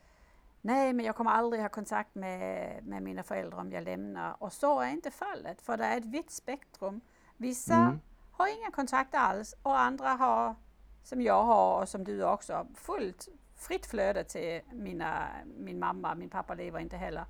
[0.66, 4.42] Nej, men jag kommer aldrig ha kontakt med, med mina föräldrar om jag lämnar.
[4.42, 7.00] Och så är inte fallet, för det är ett vitt spektrum.
[7.36, 8.00] Vissa mm.
[8.32, 10.54] har ingen kontakt alls och andra har,
[11.02, 16.14] som jag har och som du också, fullt fritt flöde till mina, min mamma.
[16.14, 17.24] Min pappa lever inte heller.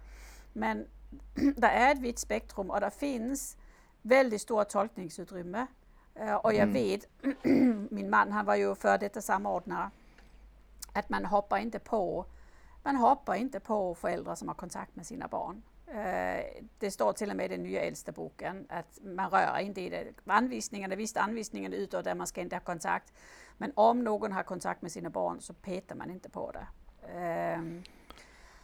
[0.53, 0.87] Men
[1.57, 3.57] det är ett vitt spektrum och det finns
[4.03, 5.67] väldigt stort tolkningsutrymme.
[6.15, 6.73] Eh, och jag mm.
[6.73, 7.09] vet,
[7.91, 9.91] min man han var ju för detta samordnare,
[10.93, 12.27] att man hoppar inte på
[12.85, 15.63] man hoppar inte på föräldrar som har kontakt med sina barn.
[15.87, 16.45] Eh,
[16.79, 19.89] det står till och med i den nya äldsta boken att man rör inte i
[19.89, 20.05] det.
[20.27, 23.13] Anvisningarna, visst anvisningen utåt där man ska inte ha kontakt.
[23.59, 26.67] Men om någon har kontakt med sina barn så petar man inte på det.
[27.19, 27.83] Ehm,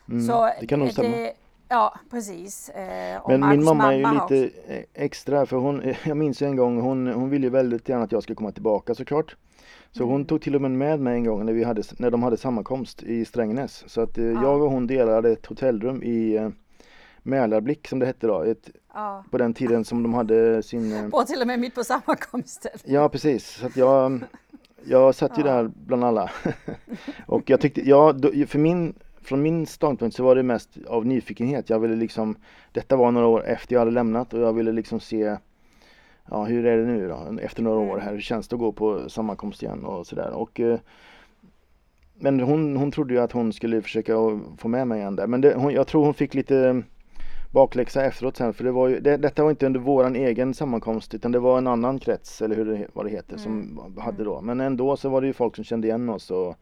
[0.09, 1.31] mm, så det kan nog stämma.
[1.69, 2.69] Ja, precis.
[2.69, 4.85] Eh, Men min mamma är ju lite också.
[4.95, 8.23] extra för hon, jag minns en gång, hon, hon ville ju väldigt gärna att jag
[8.23, 9.37] skulle komma tillbaka såklart.
[9.93, 12.23] Så hon tog till och med med mig en gång när, vi hade, när de
[12.23, 13.85] hade sammankomst i Strängnäs.
[13.87, 14.43] Så att eh, ja.
[14.43, 16.49] jag och hon delade ett hotellrum i eh,
[17.23, 18.43] Mälarblick som det hette då.
[18.43, 19.25] Ett, Ja.
[19.31, 20.93] på den tiden som de hade sin...
[20.93, 22.73] eh, Och till och med mitt på sammankomsten.
[22.85, 24.21] Ja precis, så att jag,
[24.85, 26.31] jag satt ju där bland alla.
[27.27, 28.15] och jag tyckte, ja,
[28.47, 31.71] för min, från min ståndpunkt så var det mest av nyfikenhet.
[31.71, 32.37] Jag ville liksom,
[32.73, 35.37] detta var några år efter jag hade lämnat och jag ville liksom se
[36.31, 37.39] Ja hur är det nu då?
[37.43, 40.31] Efter några år här, hur känns det att gå på sammankomst igen och sådär.
[40.31, 40.79] Och eh,
[42.15, 44.15] Men hon, hon trodde ju att hon skulle försöka
[44.59, 45.27] få med mig igen där.
[45.27, 46.83] Men det, hon, jag tror hon fick lite
[47.53, 51.15] bakläxa efteråt sen för det var ju, det, detta var inte under våran egen sammankomst
[51.15, 54.41] utan det var en annan krets eller hur det, vad det heter som hade då.
[54.41, 56.55] Men ändå så var det ju folk som kände igen oss och,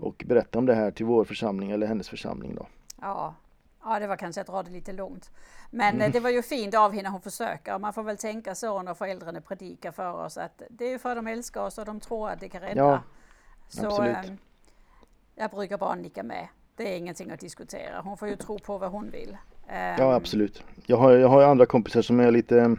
[0.00, 2.66] och berättade om det här till vår församling eller hennes församling då.
[3.00, 3.34] Ja.
[3.84, 5.30] Ja, det var kanske att dra det lite långt.
[5.70, 6.06] Men Mm.
[6.06, 7.78] eh, det var ju fint av henne, hon försöker.
[7.78, 11.16] Man får väl tänka så när föräldrarna predikar för oss att det är för att
[11.16, 12.80] de älskar oss och de tror att det kan rädda.
[12.80, 13.02] Ja,
[13.68, 14.16] så absolut.
[14.16, 14.32] eh,
[15.34, 16.48] jag brukar bara nicka med.
[16.76, 18.00] Det är ingenting att diskutera.
[18.00, 19.36] Hon får ju tro på vad hon vill.
[19.68, 20.64] Eh, Ja absolut.
[20.86, 22.76] Jag har, jag har andra kompisar som är lite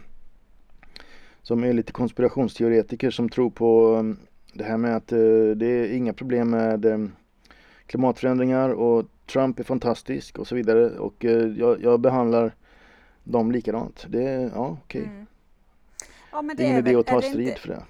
[1.42, 4.18] som är lite konspirationsteoretiker som tror på um,
[4.54, 5.18] det här med att eh,
[5.56, 7.10] det är inga problem med
[7.86, 12.56] klimatförändringar och Trump är fantastisk och så vidare och eh, jag, jag behandlar
[13.24, 14.06] dem likadant.
[14.10, 15.04] Det är, ja okej.
[15.04, 15.26] Mm.
[16.32, 17.84] Ja, men Det är ingen idé att ta det strid inte- för det.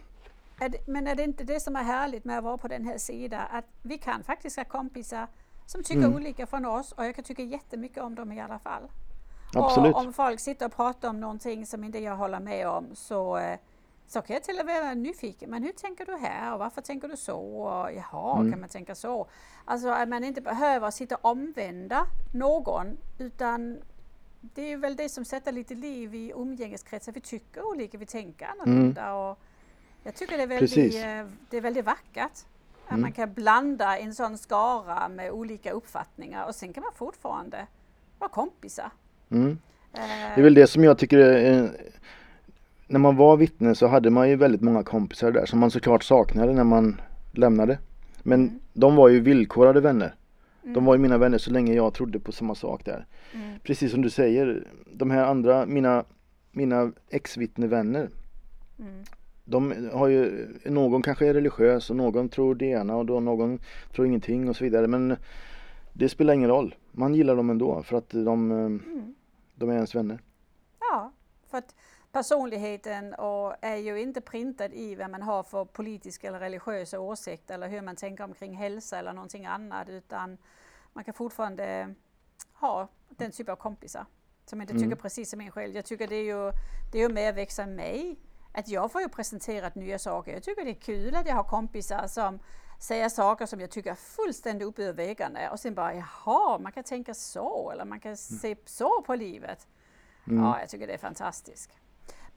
[0.59, 2.85] Är det, men är det inte det som är härligt med att vara på den
[2.85, 3.41] här sidan?
[3.51, 5.27] Att vi kan faktiskt ha kompisar
[5.65, 6.15] som tycker Mm.
[6.15, 8.83] olika från oss och jag kan tycka jättemycket om dem i alla fall.
[9.55, 9.93] Absolut.
[9.95, 13.39] Och om folk sitter och pratar om någonting som inte jag håller med om så,
[14.07, 15.49] så kan jag till och med vara nyfiken.
[15.49, 17.37] Men hur tänker du här och varför tänker du så?
[17.39, 18.51] Och, jaha, Mm.
[18.51, 19.27] kan man tänka så?
[19.65, 23.77] Alltså att man inte behöver sitta och omvända någon utan
[24.41, 27.11] det är väl det som sätter lite liv i umgängeskretsar.
[27.11, 29.13] Vi tycker olika, vi tänker annorlunda.
[29.13, 29.39] Och
[30.03, 30.87] jag tycker det är väldigt, Mm.
[30.89, 31.03] Precis.
[31.03, 32.31] eh, det är väldigt vackert.
[32.85, 33.01] Att Mm.
[33.01, 37.67] man kan blanda en sån skara med olika uppfattningar och sen kan man fortfarande
[38.19, 38.91] vara kompisar.
[39.29, 39.51] Mm.
[39.93, 39.99] Eh,
[40.35, 41.81] Det är väl det som jag tycker är,
[42.87, 46.03] När man var vittne så hade man ju väldigt många kompisar där som man såklart
[46.03, 47.79] saknade när man lämnade.
[48.23, 48.59] Men Mm.
[48.73, 50.15] de var ju villkorade vänner.
[50.63, 53.05] De var ju mina vänner så länge jag trodde på samma sak där.
[53.33, 53.59] Mm.
[53.63, 56.03] Precis som du säger, de här andra, mina,
[56.51, 58.09] mina ex-vittnevänner.
[58.79, 59.03] Mm.
[59.45, 63.59] De har ju, någon kanske är religiös och någon tror det ena och då någon
[63.95, 64.87] tror ingenting och så vidare.
[64.87, 65.15] Men
[65.93, 66.75] det spelar ingen roll.
[66.91, 69.15] Man gillar dem ändå för att de, eh, Mm.
[69.55, 70.19] de är ens vänner.
[70.79, 71.11] Ja,
[71.51, 71.75] för att
[72.15, 77.51] personligheten och är ju inte printad i vad man har för politisk eller religiös åsikt
[77.51, 80.37] eller hur man tänker omkring hälsa eller någonting annat utan
[80.93, 81.95] man kan fortfarande
[82.53, 84.05] ha den typen av kompisar
[84.45, 84.97] som inte tycker Mm.
[84.97, 85.75] precis som en själv.
[85.75, 86.51] Jag tycker det är ju,
[86.91, 88.19] det är ju mer växa mig
[88.53, 90.33] att jag får ju presenterat nya saker.
[90.33, 92.39] Jag tycker det är kul att jag har kompisar som
[92.79, 96.83] säger saker som jag tycker är fullständigt upp över och sen bara jaha, man kan
[96.83, 99.67] tänka så eller man kan se så på livet.
[100.27, 100.43] Mm.
[100.43, 101.71] Ja, jag tycker det är fantastiskt.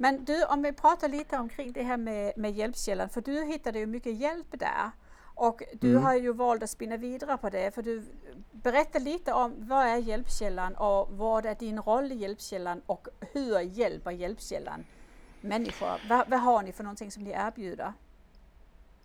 [0.00, 3.78] Men du, om vi pratar lite omkring det här med, med hjälpkällan, för du hittade
[3.78, 4.90] ju mycket hjälp där.
[5.34, 6.02] Och du Mm.
[6.02, 8.02] har ju valt att spinna vidare på det, för du
[8.52, 13.60] berättar lite om vad är hjälpkällan och vad är din roll i hjälpkällan och hur
[13.60, 14.84] hjälper hjälpkällan
[15.40, 16.08] människor?
[16.08, 17.92] Vad, vad har ni för någonting som ni erbjuder?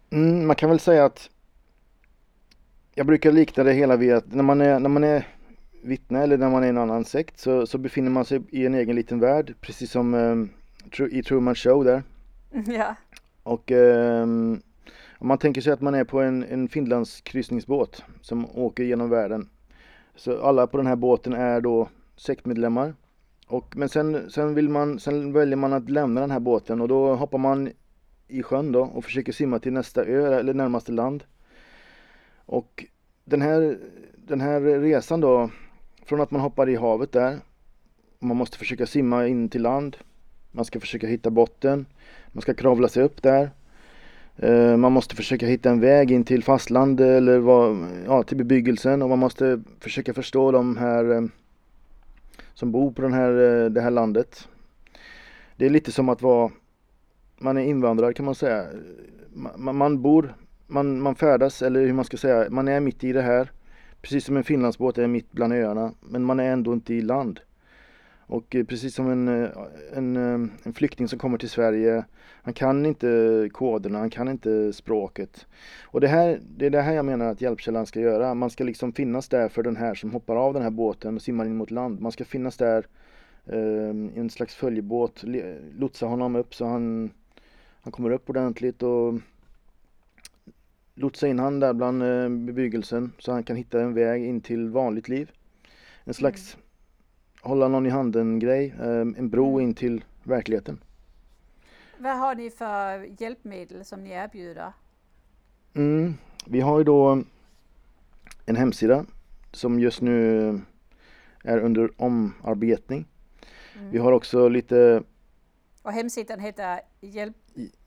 [0.09, 1.29] Mm, man kan väl säga att
[2.95, 5.27] jag brukar likna det hela vid att när man är, när man är
[5.83, 8.65] vittne eller när man är i en annan sekt så, så befinner man sig i
[8.65, 10.49] en egen liten värld precis som um,
[10.99, 12.03] i Truman Show där.
[12.67, 12.95] ja.
[13.43, 14.61] Och ehm,
[15.17, 19.09] om man tänker sig att man är på en, en Finlands kryssningsbåt som åker genom
[19.09, 19.49] världen.
[20.15, 22.93] Så alla på den här båten är då sektmedlemmar.
[23.47, 26.87] Och, men sen, sen, vill man, sen väljer man att lämna den här båten och
[26.87, 27.69] då hoppar man
[28.27, 31.23] i sjön då och försöker simma till nästa ö eller närmaste land.
[32.45, 32.85] Och
[33.25, 33.77] den här,
[34.15, 35.49] den här resan då,
[36.05, 37.39] från att man hoppar i havet där,
[38.19, 39.97] man måste försöka simma in till land,
[40.53, 41.85] man ska försöka hitta botten,
[42.31, 43.49] man ska kravla sig upp där.
[44.37, 49.01] Eh, man måste försöka hitta en väg in till fastlandet eller vad, ja, till bebyggelsen
[49.01, 51.21] och man måste försöka förstå de här eh,
[52.53, 54.47] som bor på den här, eh, det här landet.
[55.55, 56.51] Det är lite som att vara,
[57.37, 58.65] man är invandrare kan man säga.
[59.33, 60.35] Man, man bor,
[60.67, 63.51] man, man färdas eller hur man ska säga, man är mitt i det här.
[64.01, 67.39] Precis som en Finlandsbåt är mitt bland öarna men man är ändå inte i land.
[68.33, 69.49] Och eh, precis som en, eh,
[69.93, 72.05] en, eh, en flykting som kommer till Sverige,
[72.43, 75.47] han kan inte koderna, han kan inte språket.
[75.83, 78.33] Och det, här, det är det här jag menar att hjälpkällan ska göra.
[78.33, 81.21] Man ska liksom finnas där för den här som hoppar av den här båten och
[81.21, 82.01] simmar in mot land.
[82.01, 82.87] Man ska finnas där
[83.45, 85.23] eh, i en slags följebåt,
[85.77, 87.09] lotsa honom upp så han,
[87.81, 89.13] han kommer upp ordentligt och
[90.95, 94.69] lotsa in han där bland eh, bebyggelsen så han kan hitta en väg in till
[94.69, 95.31] vanligt liv.
[96.03, 96.62] En slags mm
[97.43, 99.61] hålla någon i handen-grej, eh, en bro Mm.
[99.61, 100.79] in till verkligheten.
[101.97, 104.73] Vad har ni för hjälpmedel som ni erbjuder?
[105.73, 106.13] Mm.
[106.45, 107.23] Vi har ju då
[108.45, 109.05] en hemsida
[109.51, 110.39] som just nu
[111.43, 113.05] är under omarbetning.
[113.77, 113.91] Mm.
[113.91, 115.03] Vi har också lite
[115.81, 117.35] Och hemsidan heter hjälp,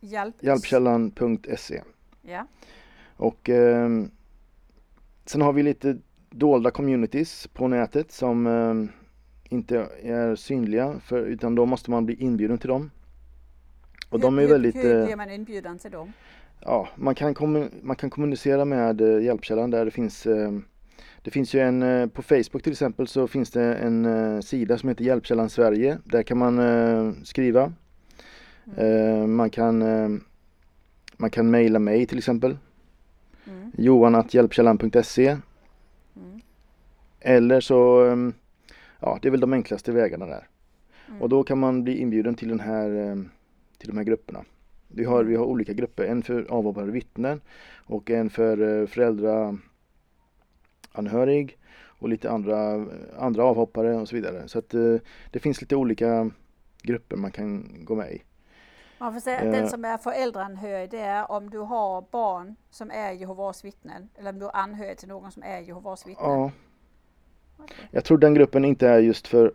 [0.00, 1.82] hjälp, hjälpkällan.se
[2.22, 2.46] Ja.
[3.16, 4.10] och ehm,
[5.24, 5.98] sen har vi lite
[6.30, 8.88] dolda communities på nätet som ehm,
[9.48, 12.90] inte är synliga för, utan då måste man bli inbjuden till dem.
[14.08, 16.12] Och de är hur, väldigt, Hur eh, blir man inbjuden till dem?
[16.60, 17.34] ja, man kan,
[17.82, 20.64] man kan kommunicera med eh, hjälpkällan där det finns ehm,
[21.22, 24.78] det finns ju en, eh, på Facebook till exempel så finns det en eh, sida
[24.78, 25.98] som heter Hjälpkällan Sverige.
[26.04, 27.72] Där kan man eh, skriva.
[28.66, 28.78] Mm.
[28.78, 30.08] Eh, man kan eh,
[31.16, 32.56] man kan mejla mig till exempel.
[33.46, 33.72] Mm.
[33.78, 35.36] johan.hjälpkällan.se
[36.16, 36.40] Mm.
[37.20, 38.00] Eller så,
[39.00, 40.48] ja det är väl de enklaste vägarna där.
[41.08, 41.22] Mm.
[41.22, 43.30] Och då kan man bli inbjuden till den här, ehm,
[43.78, 44.44] till de här grupperna.
[44.88, 47.40] Vi har, vi har olika grupper, en för avhoppade vittnen
[47.86, 49.58] och en för eh, föräldra
[50.92, 51.58] anhörig
[51.98, 52.86] och lite andra,
[53.18, 54.48] andra avhoppare och så vidare.
[54.48, 54.96] Så att eh,
[55.30, 56.30] det finns lite olika
[56.82, 58.22] grupper man kan gå med i.
[58.98, 59.50] Man får säga att Eh.
[59.50, 64.30] den som är föräldraanhörig det är om du har barn som är Jehovas vittnen eller
[64.30, 66.30] om du är anhörig till någon som är Jehovas vittnen.
[66.30, 66.50] Ja,
[67.90, 69.52] Jag tror den gruppen inte är just för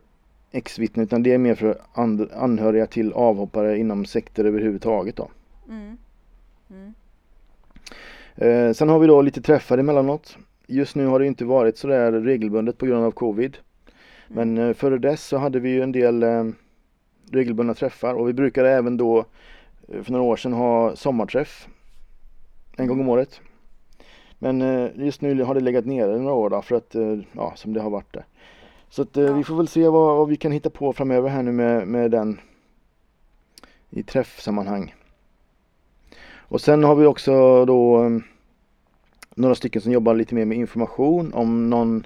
[0.51, 1.77] ex-vittnen utan det är mer för
[2.35, 5.29] anhöriga till avhoppare inom sekter överhuvudtaget då.
[5.69, 5.97] Mm.
[6.69, 6.93] Mm.
[8.35, 10.37] Eh, sen har vi då lite träffar emellanåt.
[10.67, 13.57] Just nu har det inte varit så där regelbundet på grund av covid.
[14.27, 16.45] Men eh, före dess så hade vi ju en del eh,
[17.31, 19.25] regelbundna träffar och vi brukade även då
[19.87, 21.67] för några år sedan ha sommarträff
[22.77, 23.41] en gång om året.
[24.43, 27.53] Men eh, just nu har det legat nere några år då för att, eh, ja
[27.55, 28.23] som det har varit det.
[28.89, 29.33] Så att eh, Ja.
[29.33, 32.11] vi får väl se vad, vad vi kan hitta på framöver här nu med, med
[32.11, 32.39] den
[33.89, 34.95] i träffsammanhang.
[36.33, 38.11] Och sen har vi också då
[39.35, 42.05] några stycken som jobbar lite mer med information om någon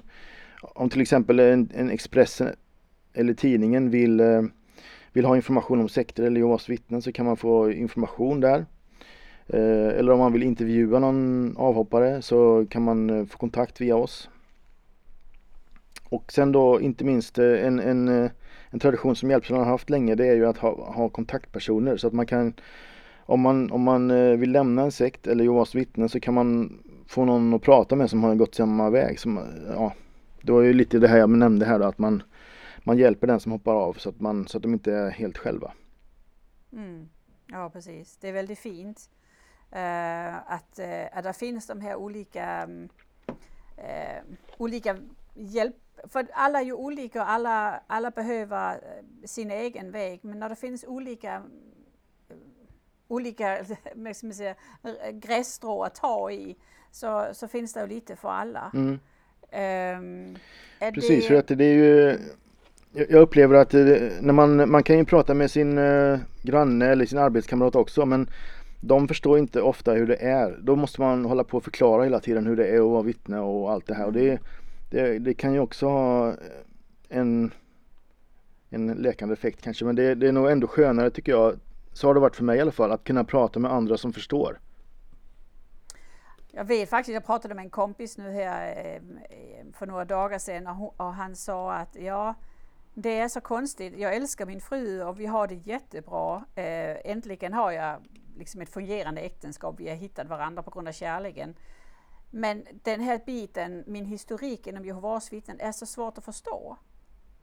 [0.62, 2.48] om till exempel en, en Expressen
[3.14, 4.22] eller tidningen vill,
[5.12, 8.66] vill ha information om sekter eller Jehovas vittnen så kan man få information där.
[9.48, 13.96] Eh, eller om man vill intervjua någon avhoppare så kan man eh, få kontakt via
[13.96, 14.30] oss.
[16.08, 18.30] Och sen då inte minst eh, en, en,
[18.70, 22.06] en tradition som Hjälpsalen har haft länge det är ju att ha, ha kontaktpersoner så
[22.06, 22.54] att man kan
[23.28, 24.08] om man, om man
[24.40, 28.10] vill lämna en sekt eller Jehovas vittnen så kan man få någon att prata med
[28.10, 29.20] som har gått samma väg.
[29.20, 29.92] Som, ja,
[30.42, 32.22] det var ju lite det här jag nämnde här då, att man,
[32.84, 35.38] man hjälper den som hoppar av så att, man, så att de inte är helt
[35.38, 35.72] själva.
[36.72, 37.08] Mm.
[37.46, 38.16] Ja, precis.
[38.16, 39.10] Det är väldigt fint
[40.46, 42.68] att, eh, att det finns de här olika,
[43.76, 44.22] eh,
[44.58, 44.96] olika
[45.34, 45.76] hjälp.
[46.08, 50.20] För alla är ju olika och alla, alla behöver eh, sin egen väg.
[50.22, 52.36] Men när det finns olika eh,
[53.08, 53.64] olika
[54.32, 54.54] säga,
[55.12, 56.56] grässtrå att ta i
[56.90, 58.72] så, så finns det ju lite för alla.
[58.74, 58.98] Mm.
[60.78, 62.18] Är Precis, det, för att det är ju
[62.96, 63.84] jag upplever att eh,
[64.20, 68.30] när man, man kan ju prata med sin eh, granne eller sin arbetskamrat också men
[68.80, 70.58] de förstår inte ofta hur det är.
[70.62, 73.38] Då måste man hålla på och förklara hela tiden hur det är att vara vittne
[73.38, 74.06] och allt det här.
[74.06, 74.40] Och det,
[74.90, 76.34] det, det kan ju också ha
[77.08, 77.50] en,
[78.70, 81.54] en läkande effekt kanske men det, det är nog ändå skönare tycker jag.
[81.92, 84.12] Så har det varit för mig i alla fall att kunna prata med andra som
[84.12, 84.58] förstår.
[86.52, 90.66] Jag vet faktiskt, jag pratade med en kompis nu här eh, för några dagar sedan
[90.66, 92.34] och, och han sa att ja,
[92.98, 93.98] det är så konstigt.
[93.98, 96.44] Jag älskar min fru och vi har det jättebra.
[96.54, 99.74] Eh, äntligen har jag liksom ett fungerande äktenskap.
[99.78, 101.54] Vi har hittat varandra på grund av kärleken.
[102.30, 106.76] Men den här biten, min historik inom Jehovas vittnen, är så svårt att förstå.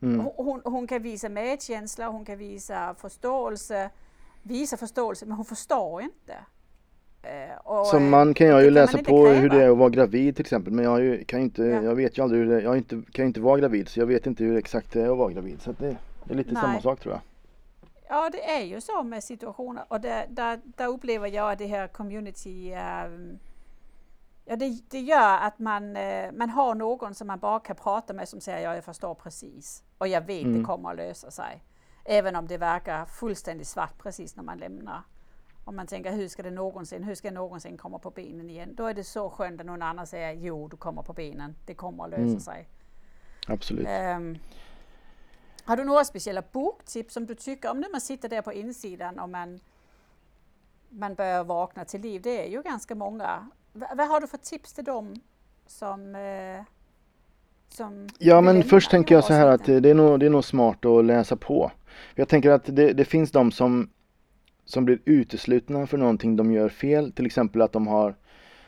[0.01, 0.20] Mm.
[0.20, 3.89] Hon, hon, hon kan visa medkänsla, hon kan visa förståelse,
[4.43, 6.36] visa förståelse, men hon förstår inte.
[7.24, 9.34] Eh, och, Som eh, man kan jag ju läsa på kräva.
[9.34, 11.82] hur det är att vara gravid till exempel men jag ju, kan inte, Ja.
[11.82, 14.05] jag vet ju aldrig hur det, jag inte, kan ju inte vara gravid så jag
[14.05, 16.61] vet inte hur exakt det är att vara gravid så det, det är lite Nej.
[16.61, 17.21] samma sak tror jag.
[18.09, 21.67] Ja, det är ju så med situationer och där, där, där upplever jag att det
[21.67, 23.39] här community ehm,
[24.45, 28.13] Ja, det, det gör att man, eh, man har någon som man bara kan prata
[28.13, 30.57] med som säger ja, jag förstår precis och jag vet Mm.
[30.59, 31.63] det kommer att lösa sig.
[32.05, 35.01] Även om det verkar fullständigt svart precis när man lämnar.
[35.66, 38.76] Om man tänker hur ska det någonsin, hur ska jag någonsin komma på benen igen?
[38.76, 41.74] Då är det så skönt att någon annan säger jo, du kommer på benen, det
[41.74, 42.39] kommer att lösa Mm.
[42.39, 42.68] sig.
[43.47, 43.88] Absolut.
[43.89, 44.38] Ehm,
[45.64, 49.20] har du några speciella boktips som du tycker om när man sitter där på insidan
[49.20, 49.59] och man,
[50.89, 52.22] man börjar vakna till liv?
[52.22, 53.47] Det är ju ganska många.
[53.74, 55.22] Va- vad har du för tips till dem
[55.68, 56.64] som, eh,
[58.20, 60.86] Ja men först tänker jag så här att det är nog, det är nog smart
[60.86, 61.72] att läsa på.
[62.16, 63.89] Jag tänker att det, det finns de som,
[64.66, 67.11] som blir uteslutna för någonting de gör fel.
[67.11, 68.16] Till exempel att de har,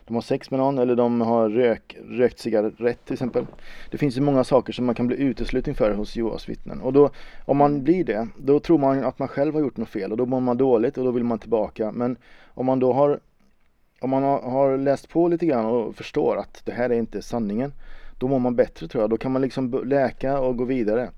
[0.06, 3.46] de har sex med någon eller de har rök, rökt cigarett till exempel.
[3.92, 6.82] Det finns ju många saker som man kan bli utesluten för hos Jehovas vittnen.
[6.82, 7.10] Och då,
[7.46, 10.18] om man blir det, då tror man att man själv har gjort något fel och
[10.18, 11.92] då mår man dåligt och då vill man tillbaka.
[11.92, 13.20] Men om man då har,
[14.00, 17.74] om man har, läst på lite grann och förstår att det här är inte sanningen
[18.20, 19.10] då mår man bättre tror jag.
[19.10, 21.10] Då kan man liksom läka och gå vidare.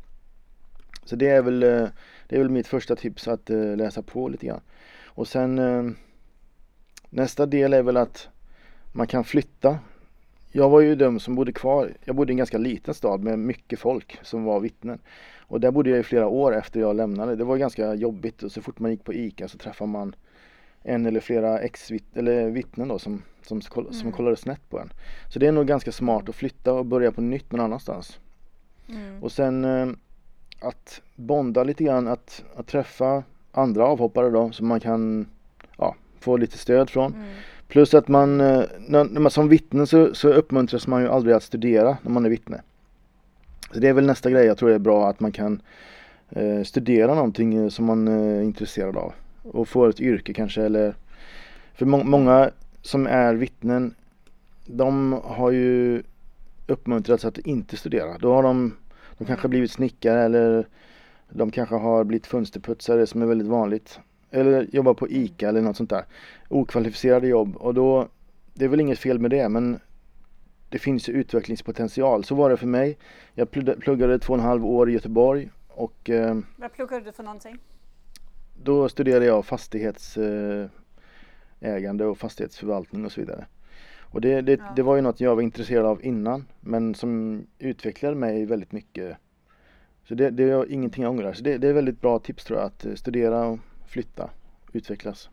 [1.06, 1.88] Så det är väl, eh,
[2.28, 4.62] det är väl mitt första tips att eh, läsa på lite grann.
[5.06, 5.84] Och sen eh,
[7.10, 8.28] nästa del är väl att
[8.92, 9.80] man kan flytta.
[10.52, 11.94] Jag var ju dömd som bodde kvar.
[12.06, 15.00] Jag bodde i en ganska liten stad med mycket folk som var vittnen.
[15.40, 17.36] Och där bodde jag i flera år efter jag lämnade.
[17.36, 20.16] Det var ganska jobbigt och så fort man gick på ICA så träffade man
[20.84, 24.12] en eller flera ex eller vittnen då som, som, som Mm.
[24.12, 24.94] kollade snett på en.
[25.34, 28.20] Så det är nog ganska smart att flytta och börja på nytt någon annanstans.
[28.90, 29.24] Mm.
[29.24, 29.88] Och sen eh,
[30.60, 35.28] att bonda lite grann, att, att träffa andra avhoppare då som man kan
[35.78, 37.14] ja, få lite stöd från.
[37.14, 37.28] Mm.
[37.68, 41.36] Plus att man, eh, när, när man som vittne så, så uppmuntras man ju aldrig
[41.36, 42.62] att studera när man är vittne.
[43.74, 45.62] Så det är väl nästa grej jag tror är bra att man kan
[46.30, 49.14] eh, studera någonting eh, som man eh, är intresserad av.
[49.44, 50.96] Och få ett yrke kanske eller
[51.74, 52.52] För må, många
[52.82, 53.94] som är vittnen
[54.66, 56.04] de har ju
[56.68, 58.18] uppmuntrats att inte studera.
[58.18, 58.74] Då har de,
[59.18, 59.50] de kanske Mm.
[59.50, 60.68] blivit snickare eller
[61.30, 64.00] de kanske har blivit fönsterputsare som är väldigt vanligt.
[64.32, 66.06] Eller jobbar på ICA eller något sånt där.
[66.50, 68.08] Okvalificerade jobb och då,
[68.54, 69.80] det är väl inget fel med det men
[70.70, 72.24] det finns ju utvecklingspotential.
[72.24, 72.98] Så var det för mig.
[73.34, 77.12] Jag plugg- pluggade två och en halv år i Göteborg och eh, Vad pluggade du
[77.12, 77.58] för någonting?
[78.64, 80.70] då studerade jag fastighetsägande
[82.06, 83.46] och fastighetsförvaltning och så vidare.
[84.12, 84.74] Och det, det, Ja.
[84.76, 89.18] det var ju något jag var intresserad av innan men som utvecklade mig väldigt mycket.
[90.04, 91.34] Så det, det är ingenting jag ångrar.
[91.34, 94.30] Så det, det är väldigt bra tips tror jag att studera och flytta,
[94.74, 95.30] utvecklas.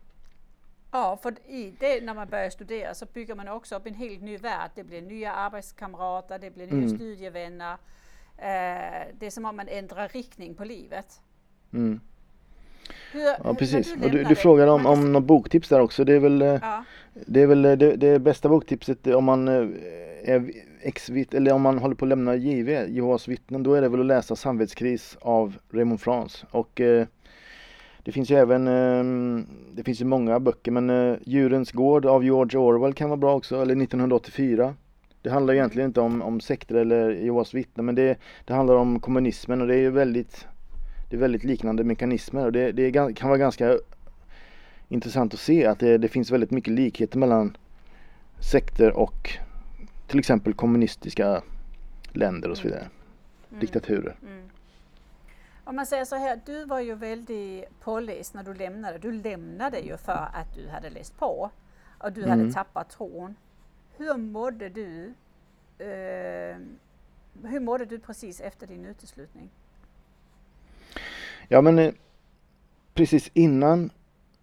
[0.93, 4.23] Ja, för i det, när man börjar studera så bygger man också upp en helt
[4.23, 4.71] ny värld.
[4.75, 6.89] Det blir nya arbetskamrater, det blir nya Mm.
[6.97, 7.73] studievänner.
[8.37, 11.21] Eh, det är som om man ändrar riktning på livet.
[11.73, 12.01] Mm.
[13.13, 13.93] Hur, Ja precis.
[13.95, 16.05] du, du lämnade- frågade om, om något boktips där också.
[16.05, 16.85] Det är väl eh, Ja,
[17.27, 19.69] Det är väl eh, det, det bästa boktipset om man eh,
[20.25, 20.51] är
[20.83, 24.01] ex eller om man håller på att lämna JV, Jehovas vittnen, då är det väl
[24.01, 26.47] att läsa Samvetskris av Raymond France.
[26.51, 27.07] Och eh,
[28.03, 32.25] det finns ju även, eh, det finns ju många böcker men eh, Djurens gård av
[32.25, 34.75] George Orwell kan vara bra också, eller 1984.
[35.23, 39.01] Det handlar egentligen inte om, om sekter eller Jehovas vittnen men det, det handlar om
[39.01, 40.47] kommunismen och det är ju väldigt
[41.15, 43.79] det är väldigt liknande mekanismer och det, det är, kan vara ganska
[44.89, 47.57] intressant att se att det, det finns väldigt mycket likheter mellan
[48.51, 49.31] sekter och
[50.07, 51.43] till exempel kommunistiska
[52.13, 52.89] länder och så vidare.
[53.51, 54.17] mm, Diktaturer.
[54.23, 54.49] mm.
[55.65, 58.99] Om man säger så här, du var ju väldigt påläst när du lämnade.
[58.99, 61.51] Du lämnade ju för att du hade läst på
[61.99, 62.53] och du hade Mm.
[62.53, 63.35] tappat tron.
[63.97, 65.15] Hur mådde du?
[65.79, 66.57] Eh,
[67.45, 69.51] hur mådde du precis efter din uteslutning?
[71.49, 71.93] Ja men eh,
[72.95, 73.91] precis innan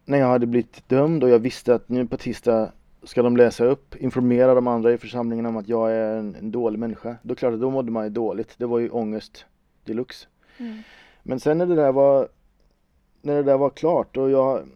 [0.05, 2.71] när jag hade blivit dömd och jag visste att nu på tisdag
[3.03, 6.51] ska de läsa upp, informera de andra i församlingen om att jag är en, en
[6.51, 7.15] dålig människa.
[7.23, 8.55] Då klart då mådde man ju dåligt.
[8.57, 9.45] Det var ju ångest
[9.83, 10.27] deluxe.
[11.23, 12.27] Men sen när det där var
[13.21, 14.67] när det där var klart och jag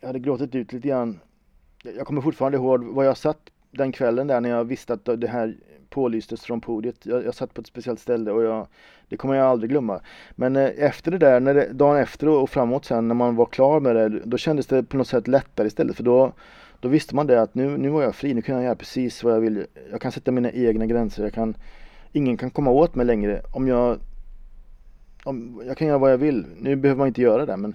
[0.00, 1.20] jag hade gråtit ut lite grann.
[1.82, 5.28] Jag kommer fortfarande ihåg var jag satt den kvällen där när jag visste att det
[5.28, 5.56] här
[5.90, 7.06] pålystes från podiet.
[7.06, 8.66] Jag, jag satt på ett speciellt ställe och jag,
[9.08, 10.00] det kommer jag aldrig glömma.
[10.30, 13.46] Men eh, efter det där, när det, dagen efter och, framåt sen när man var
[13.46, 16.32] klar med det, då kändes det på något sätt lättare istället för då
[16.80, 19.24] då visste man det att nu, nu var jag fri, nu kan jag göra precis
[19.24, 19.66] vad jag vill.
[19.90, 21.56] Jag kan sätta mina egna gränser, jag kan,
[22.12, 23.98] ingen kan komma åt mig längre om jag
[25.24, 26.46] om, jag kan göra vad jag vill.
[26.60, 27.74] Nu behöver man inte göra det men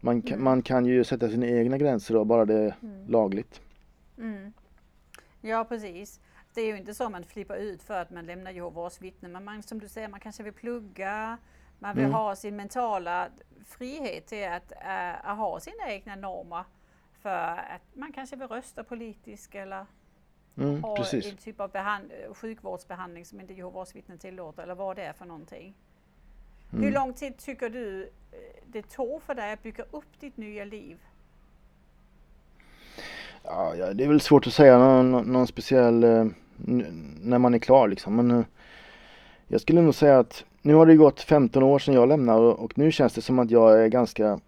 [0.00, 0.44] man Mm.
[0.44, 3.06] man kan ju sätta sina egna gränser och bara det är Mm.
[3.06, 3.60] lagligt.
[4.18, 4.52] Mm.
[5.40, 6.20] Ja precis.
[6.54, 9.32] Det är ju inte så man flippar ut för att man lämnar Jehovas vittnen.
[9.32, 11.38] Men man, som du säger, man kanske vill plugga.
[11.78, 12.14] Man vill Mm.
[12.14, 13.28] ha sin mentala
[13.66, 16.64] frihet till att, äh, att ha sina egna normer.
[17.22, 19.86] För att man kanske vill rösta politiskt eller
[20.56, 21.26] Mm, ha precis.
[21.30, 25.24] en typ av behand- sjukvårdsbehandling som inte Jehovas vittnen tillåter eller vad det är för
[25.24, 25.74] någonting.
[26.70, 26.94] Hur Mm.
[26.94, 28.02] lång tid tycker du
[28.32, 30.98] eh, det tog för dig att bygga upp ditt nya liv?
[33.42, 36.26] Ja, det är väl svårt att säga någon, någon- speciell eh,
[36.56, 38.16] när man är klar liksom.
[38.16, 38.44] Men eh,
[39.48, 42.78] jag skulle nog säga att nu har det gått 15 år sedan jag lämnade och,
[42.78, 44.40] nu känns det som att jag är ganska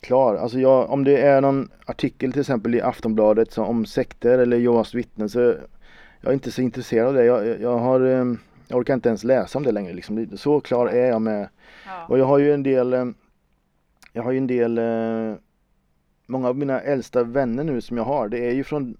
[0.00, 0.36] klar.
[0.36, 4.56] Alltså jag, om det är någon artikel till exempel i Aftonbladet som, om sekter eller
[4.56, 5.40] Jehovas vittnen så
[6.20, 7.24] jag är inte så intresserad av det.
[7.24, 8.24] Jag, jag har, eh,
[8.68, 10.28] jag orkar inte ens läsa om det längre liksom.
[10.36, 11.48] Så klar är jag med.
[11.86, 12.06] Ja.
[12.08, 13.06] Och jag har ju en del, eh,
[14.12, 14.80] jag har ju en del,
[16.26, 18.96] många av mina äldsta vänner nu som jag har, det är ju från,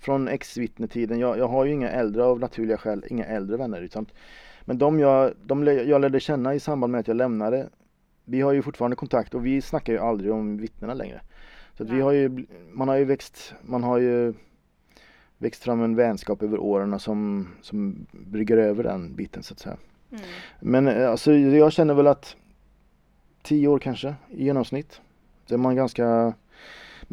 [0.00, 1.18] från ex-vittnetiden.
[1.18, 3.82] Jag, jag har ju inga äldre av naturliga skäl, inga äldre vänner.
[3.82, 4.06] Utan,
[4.64, 7.68] men de jag, de jag lärde känna i samband med att jag lämnade,
[8.24, 11.20] vi har ju fortfarande kontakt och vi snackar ju aldrig om vittnena längre.
[11.76, 14.34] Så vi har ju, man har ju växt, man har ju
[15.38, 19.76] växt fram en vänskap över åren som, som brygger över den biten så att säga.
[20.10, 20.22] Mm.
[20.60, 22.36] Men eh, alltså jag känner väl att
[23.42, 25.00] tio år kanske i genomsnitt.
[25.46, 26.34] Det är man ganska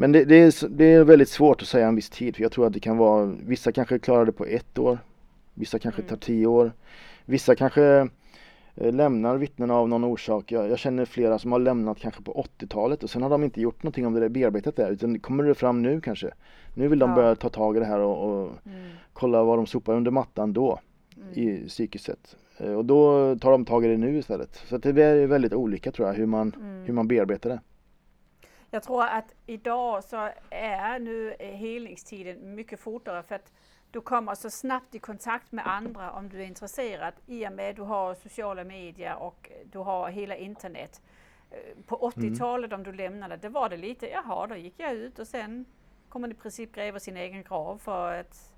[0.00, 2.52] Men det, det, är, det är väldigt svårt att säga en viss tid för jag
[2.52, 4.98] tror att det kan vara Vissa kanske klarar det på ett år
[5.54, 6.08] Vissa kanske Mm.
[6.08, 6.72] tar tio år
[7.24, 8.08] Vissa kanske
[8.74, 10.52] eh, lämnar vittnena av någon orsak.
[10.52, 13.60] Jag, jag känner flera som har lämnat kanske på 80-talet och sen har de inte
[13.60, 16.30] gjort någonting om det där bearbetat där utan kommer det fram nu kanske.
[16.74, 17.16] Nu vill de Ja.
[17.16, 18.88] börja ta tag i det här och, och Mm.
[19.12, 20.78] kolla vad de sopar under mattan då
[21.16, 21.28] Mm.
[21.38, 22.36] i psykiskt sett.
[22.58, 24.62] Eh, Och då tar de tag i det nu istället.
[24.68, 26.84] Så det är väldigt olika tror jag hur man, Mm.
[26.86, 27.60] hur man bearbetar det.
[28.70, 33.52] Jag tror att idag så är nu eh, helningstiden mycket fortare för att
[33.90, 37.70] du kommer så snabbt i kontakt med andra om du är intresserad i och med
[37.70, 41.02] att du har sociala medier och du har hela internet.
[41.50, 41.56] Eh,
[41.86, 45.26] På 80-talet om du lämnade, det var det lite, jaha då gick jag ut och
[45.28, 45.64] sen
[46.08, 48.54] kommer man i princip gräva sin egen grav för att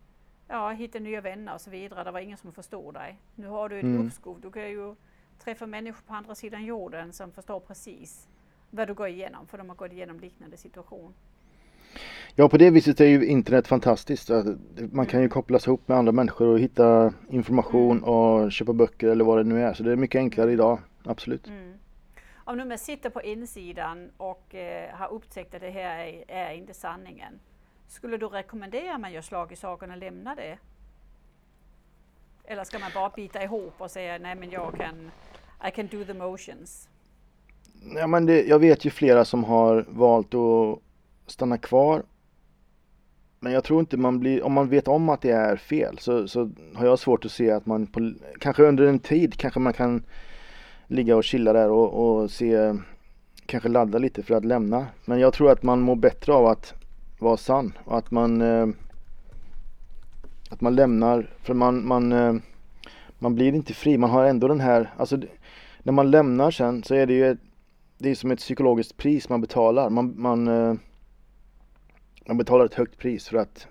[0.48, 2.04] ja, hitta nya vänner och så vidare.
[2.04, 3.18] Det var ingen som förstod dig.
[3.34, 4.06] Nu har du ett Mm.
[4.06, 4.94] uppskov, du kan ju
[5.38, 8.28] träffa människor på andra sidan jorden som förstår precis
[8.70, 11.14] vad du går igenom, för de har gått igenom liknande situation.
[12.34, 14.30] Ja på det viset är ju internet fantastiskt.
[14.92, 18.04] Man kan ju kopplas ihop med andra människor och hitta information Mm.
[18.04, 19.74] och köpa böcker eller vad det nu är.
[19.74, 21.48] Så det är mycket enklare idag, absolut.
[21.48, 21.74] Mm.
[22.34, 26.52] Om nu man sitter på insidan och eh, har upptäckt att det här är, är
[26.52, 27.40] inte sanningen,
[27.88, 30.58] skulle du rekommendera att man gör slag i saken och lämnar det?
[32.44, 35.10] Eller ska man bara bita ihop och säga nej men jag kan,
[35.68, 36.88] I can do the motions?
[37.96, 40.78] Ja, men det, jag vet ju flera som har valt att
[41.26, 42.02] stanna kvar.
[43.40, 46.28] Men jag tror inte man blir, om man vet om att det är fel så,
[46.28, 49.72] så har jag svårt att se att man på, kanske under en tid kanske man
[49.72, 50.02] kan
[50.86, 52.74] ligga och chilla där och, och se,
[53.46, 54.86] kanske ladda lite för att lämna.
[55.04, 56.74] Men jag tror att man mår bättre av att
[57.18, 58.66] vara sann och att man eh,
[60.50, 62.34] att man lämnar, för man, man, eh,
[63.18, 65.18] man blir inte fri, man har ändå den här, alltså
[65.82, 67.38] när man lämnar sen så är det ju ett,
[68.02, 69.90] det är som ett psykologiskt pris man betalar.
[69.90, 70.74] Man, man, eh,
[72.26, 73.66] man betalar ett högt pris för att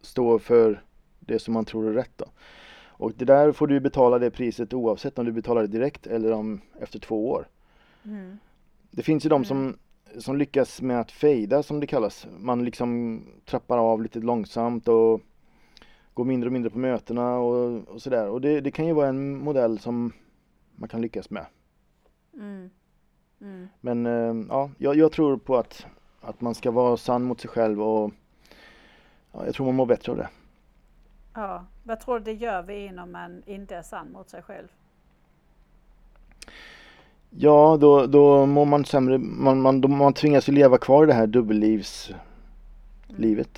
[0.00, 0.82] stå för
[1.20, 2.12] det som man tror är rätt.
[2.16, 2.26] Då.
[2.86, 6.32] Och det där får du betala det priset oavsett om du betalar det direkt eller
[6.32, 7.48] om efter två år.
[8.04, 8.38] Mm.
[8.90, 9.44] Det finns ju de Mm.
[9.44, 9.76] som,
[10.20, 12.26] som lyckas med att fejda som det kallas.
[12.38, 15.20] Man liksom trappar av lite långsamt och
[16.14, 18.28] går mindre och mindre på mötena och, och sådär.
[18.28, 20.12] Och det, det kan ju vara en modell som
[20.76, 21.46] man kan lyckas med.
[22.34, 22.70] Mm.
[23.42, 23.68] Mm.
[23.80, 25.86] Men eh, ja, jag, jag tror på att,
[26.20, 28.12] att man ska vara sann mot sig själv och
[29.32, 30.28] ja, jag tror man mår bättre av det.
[31.34, 34.42] Ja, vad tror du det gör vid en om man inte är sann mot sig
[34.42, 34.68] själv?
[37.30, 39.18] Ja, då, då mår man sämre.
[39.18, 42.18] Man, man, då, man tvingas ju leva kvar i det här dubbellivslivet.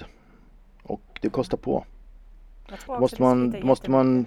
[0.00, 0.10] Mm.
[0.82, 1.84] Och det kostar på.
[2.86, 4.26] Då måste man, måste man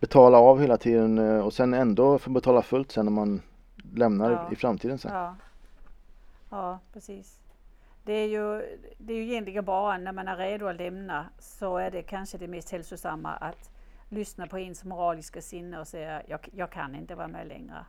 [0.00, 3.42] betala av hela tiden eh, och sen ändå få betala fullt sen när man
[3.94, 4.52] lämnar Ja.
[4.52, 5.12] i framtiden sen.
[5.14, 5.36] Ja.
[6.50, 7.40] ja, precis.
[8.04, 11.76] Det är, ju, det är ju egentligen bara när man är redo att lämna så
[11.76, 13.70] är det kanske det mest hälsosamma att
[14.08, 17.84] lyssna på ens moraliska sinne och säga jag, jag kan inte vara med längre.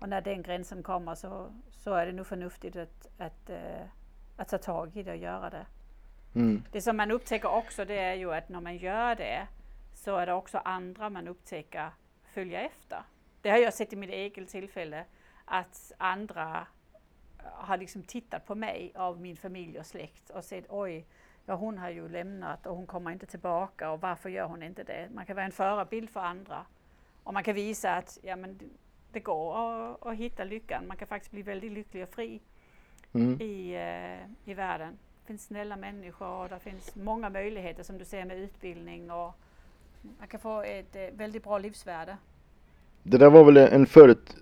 [0.00, 3.86] Och när den gränsen kommer så, så är det nog förnuftigt att, att, eh,
[4.36, 5.66] att ta tag i det och göra det.
[6.34, 6.62] Mm.
[6.72, 9.46] Det som man upptäcker också det är ju att när man gör det
[9.94, 11.90] så är det också andra man upptäcker
[12.34, 13.02] följa efter.
[13.42, 15.04] Det har jag sett i mitt eget tillfälle
[15.52, 16.66] att andra
[17.42, 21.06] har liksom tittat på mig av min familj och släkt och sett oj,
[21.46, 24.82] ja hon har ju lämnat och hon kommer inte tillbaka och varför gör hon inte
[24.84, 25.08] det?
[25.14, 26.66] Man kan vara en förebild för andra
[27.24, 28.64] och man kan visa att ja, men det-
[29.12, 29.56] det går
[29.92, 30.86] att, att hitta lyckan.
[30.86, 32.40] Man kan faktiskt bli väldigt lycklig och fri
[33.14, 33.40] Mm.
[33.40, 34.98] i, eh, i världen.
[35.20, 39.34] Det finns snälla människor och det finns många möjligheter som du ser med utbildning och
[40.18, 42.16] man kan få ett eh, väldigt bra livsvärde.
[43.02, 44.36] Det där var väl en förut,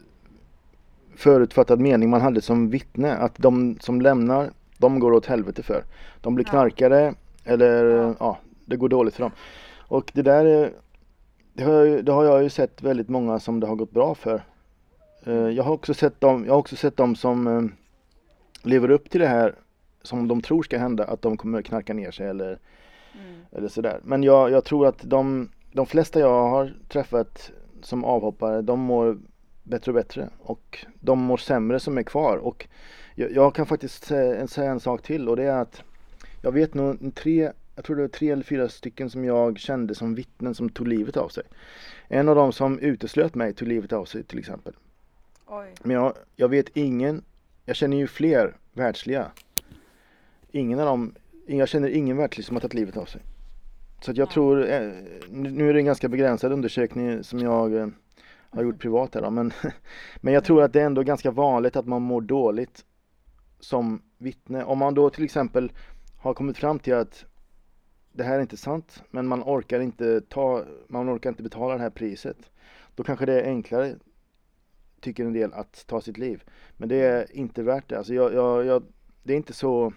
[1.17, 5.85] förutfattad mening man hade som vittne att de som lämnar, de går åt helvete för.
[6.21, 8.15] De blir knarkare eller Ja.
[8.19, 8.39] ja.
[8.65, 9.33] det går dåligt för dem.
[9.79, 10.73] Och det där är-
[11.53, 14.15] det har, jag, det har jag ju sett väldigt många som det har gått bra
[14.15, 14.43] för.
[15.25, 17.63] Eh, Jag har också sett dem, jag har också sett dem som eh,
[18.63, 19.55] lever upp till det här
[20.03, 22.59] som de tror ska hända, att de kommer knarka ner sig eller
[23.15, 23.41] Mm.
[23.53, 24.01] eller sådär.
[24.03, 27.51] Men jag, jag tror att de, de flesta jag har träffat
[27.83, 29.19] som avhoppare, de mår
[29.71, 32.69] bättre och bättre och de mår sämre som är kvar och
[33.15, 35.83] jag, jag kan faktiskt säga, säga en sak till och det är att
[36.43, 39.95] jag vet nog tre, jag tror det var tre eller fyra stycken som jag kände
[39.95, 41.45] som vittnen som tog livet av sig.
[42.09, 44.75] En av dem som uteslöt mig tog livet av sig till exempel.
[45.47, 45.75] Oj.
[45.83, 47.23] Men jag, jag vet ingen,
[47.65, 49.31] jag känner ju fler världsliga.
[50.51, 51.15] Ingen av dem,
[51.47, 53.21] jag känner ingen världslig som har tagit livet av sig.
[54.01, 54.93] Så jag tror, eh,
[55.31, 57.87] nu nu är det en ganska begränsad undersökning som jag eh,
[58.51, 59.53] har gjort privat här då, men,
[60.21, 62.85] men jag tror att det är ändå ganska vanligt att man mår dåligt
[63.61, 64.65] som vittne.
[64.65, 65.73] Om man då till exempel
[66.17, 67.25] har kommit fram till att
[68.13, 71.83] det här är inte sant, men man orkar inte ta, man orkar inte betala det
[71.83, 72.51] här priset.
[72.95, 73.95] Då kanske det är enklare,
[75.01, 76.45] tycker en del, att ta sitt liv.
[76.77, 77.99] Men det är inte värt det.
[77.99, 78.83] Alltså jag, jag, jag,
[79.23, 79.93] det är inte så,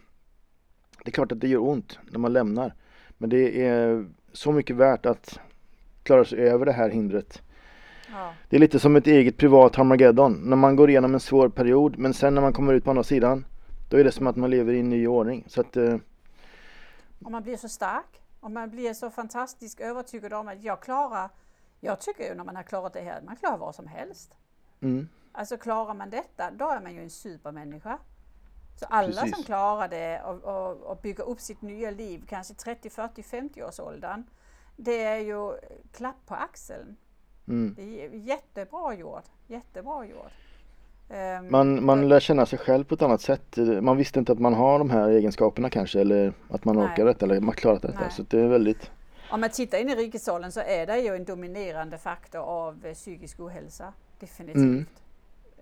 [1.04, 2.74] det är klart att det gör ont när man lämnar.
[3.18, 5.40] Men det är så mycket värt att
[6.04, 7.42] klara sig över det här hindret.
[8.14, 8.34] Ja.
[8.50, 10.34] Det är lite som ett eget privat Harmageddon.
[10.34, 13.04] När man går igenom en svår period men sen när man kommer ut på andra
[13.04, 13.46] sidan
[13.90, 15.46] då är det som att man lever i en ny ordning.
[15.48, 15.96] Så att, eh,
[17.26, 21.30] Och man blir så stark och man blir så fantastiskt övertygad om att jag klarar,
[21.80, 24.34] jag tycker ju när man har klarat det här, man klarar vad som helst.
[24.82, 27.98] mm, Alltså klarar man detta, då är man ju en supermänniska.
[28.80, 29.36] Så alla Precis.
[29.36, 33.64] som klarar det och, och, och bygger upp sitt nya liv, kanske 30, 40, 50
[33.64, 34.24] års åldern.
[34.76, 35.54] Det är ju
[35.92, 36.96] klapp på axeln.
[37.48, 37.74] Mm.
[37.78, 40.32] Det är jättebra gjort, jättebra gjort.
[41.10, 43.58] Ehm, Man, man lär känna sig själv på ett annat sätt.
[43.82, 46.86] Man visste inte att man har de här egenskaperna kanske eller att man Nej.
[46.86, 48.00] orkar detta eller man klarat detta.
[48.00, 48.12] Nej.
[48.12, 48.92] Så det är väldigt,
[49.32, 52.94] Om man tittar in i rikesåldern så är det ju en dominerande faktor av eh,
[52.94, 53.94] psykisk ohälsa.
[54.20, 54.58] Definitivt.
[54.64, 54.86] Mm.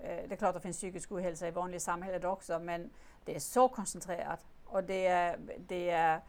[0.04, 2.90] Eh, Det är klart att det finns psykisk ohälsa i vanliga samhället också men
[3.26, 4.40] det är så koncentrerat.
[4.66, 6.20] Och det är, det är,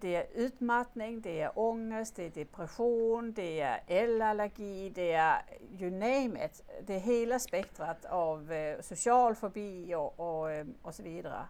[0.00, 5.42] det är utmattning, det är ångest, det är depression, det är elallergi, det är
[5.80, 6.62] you name it.
[6.86, 11.40] Det är hela spektrat av eh, social fobi och, och, eh, och så vidare.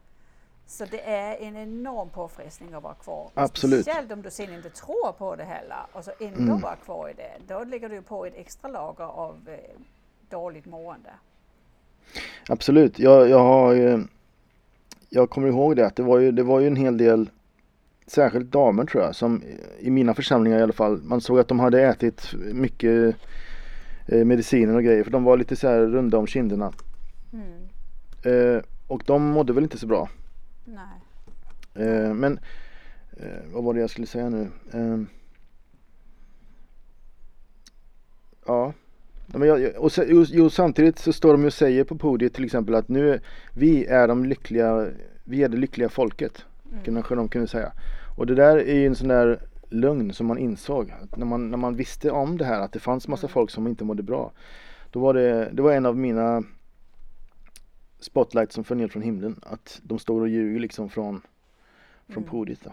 [0.66, 3.30] Så det är en enorm påfrestning att vara kvar.
[3.34, 3.82] Absolut.
[3.84, 6.61] Speciellt om du sen inte tror på det heller och så ändå Mm.
[6.61, 7.32] vara kvar i det.
[7.46, 9.59] Då lägger du på ett extra lager av eh,
[10.30, 11.11] dåligt mående.
[12.48, 12.98] absolut.
[12.98, 13.98] Jag, jag har eh,
[15.09, 17.30] jag kommer ihåg det att det var ju, det var ju en hel del
[18.11, 19.42] särskilt damer tror jag som
[19.78, 23.16] i mina församlingar i alla fall man såg att de hade ätit mycket
[24.06, 26.72] eh, mediciner och grejer för de var lite så här runda om kinderna
[27.32, 27.68] Mm.
[28.56, 30.09] eh, och de mådde väl inte så bra
[30.64, 31.86] Nej.
[31.86, 32.38] eh, men
[33.16, 34.98] eh, vad var det jag skulle säga nu eh,
[38.46, 38.72] ja
[39.26, 39.76] Men jag,
[40.44, 43.20] och samtidigt så står de och säger på podiet till exempel att nu
[43.52, 44.88] vi är de lyckliga,
[45.24, 46.44] vi är det lyckliga folket.
[46.73, 46.85] Mm.
[46.85, 47.73] Kanske de kunde säga.
[48.16, 49.41] Och det där är ju en sån där
[49.71, 50.95] lögn som man insåg.
[51.16, 53.33] När, man, när man visste om det här att det fanns massa Mm.
[53.33, 54.33] folk som inte mådde bra.
[54.91, 56.43] Då var det, det var en av mina
[58.01, 59.41] spotlights som föll ner från himlen.
[59.43, 61.23] Att de står och ljuger liksom från,
[62.07, 62.31] från Mm.
[62.31, 62.61] podiet.
[62.64, 62.73] Då.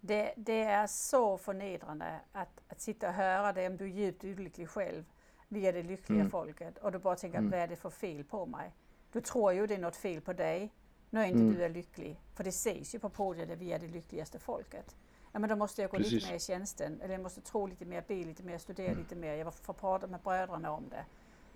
[0.00, 4.24] Det, det är så förnedrande att, att sitta och höra det om du är djupt
[4.24, 5.04] olycklig själv.
[5.48, 6.30] Vi är det lyckliga Mm.
[6.30, 7.50] folket och du bara tänker Mm.
[7.50, 8.70] vad är det för fel på mig?
[9.12, 10.70] Du tror ju det är något fel på dig.
[11.14, 11.54] Nu är inte Mm.
[11.54, 12.20] du är lycklig.
[12.34, 14.96] För det sägs ju på podiet att vi är det lyckligaste folket.
[15.32, 16.12] Ja men då måste jag gå Precis.
[16.12, 17.00] lite mer i tjänsten.
[17.00, 18.98] Eller jag måste tro lite mer, be lite mer, studera Mm.
[18.98, 19.34] lite mer.
[19.34, 21.04] Jag får prata med bröderna om det.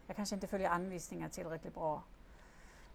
[0.07, 2.03] Jag kanske inte följer anvisningar tillräckligt bra.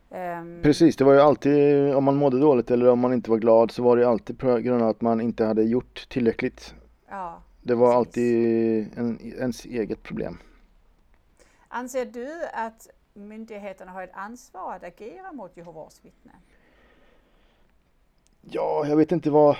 [0.10, 3.38] Ehm, Precis, det var ju alltid om man mådde dåligt eller om man inte var
[3.38, 6.74] glad så var det alltid på grund av att man inte hade gjort tillräckligt.
[7.10, 7.42] Ja.
[7.62, 7.98] Det var Precis.
[7.98, 10.38] alltid en, ens eget problem.
[11.68, 16.36] Anser du att myndigheterna har ett ansvar att agera mot Jehovas vittnen?
[18.52, 19.56] Ja, jag vet inte vad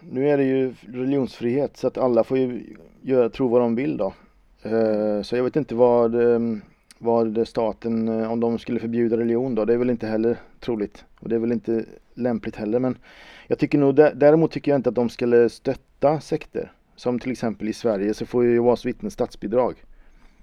[0.00, 3.96] Nu är det ju religionsfrihet så att alla får ju göra, tro vad de vill
[3.96, 4.14] då.
[4.62, 6.40] Eh, Så jag vet inte vad, eh,
[6.98, 9.64] vad staten, eh, om de skulle förbjuda religion då.
[9.64, 11.04] Det är väl inte heller troligt.
[11.20, 11.84] Och det är väl inte
[12.14, 12.78] lämpligt heller.
[12.78, 12.96] Men
[13.46, 16.72] jag tycker nog, dä- däremot tycker jag inte att de skulle stötta sekter.
[16.96, 19.84] Som till exempel i Sverige så får ju Jehovas vittnen statsbidrag.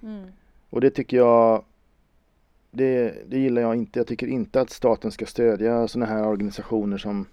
[0.04, 0.24] Mm.
[0.70, 1.64] Och det tycker jag
[2.72, 4.00] det, det gillar jag inte.
[4.00, 7.26] Jag tycker inte att staten ska stödja sådana här organisationer som,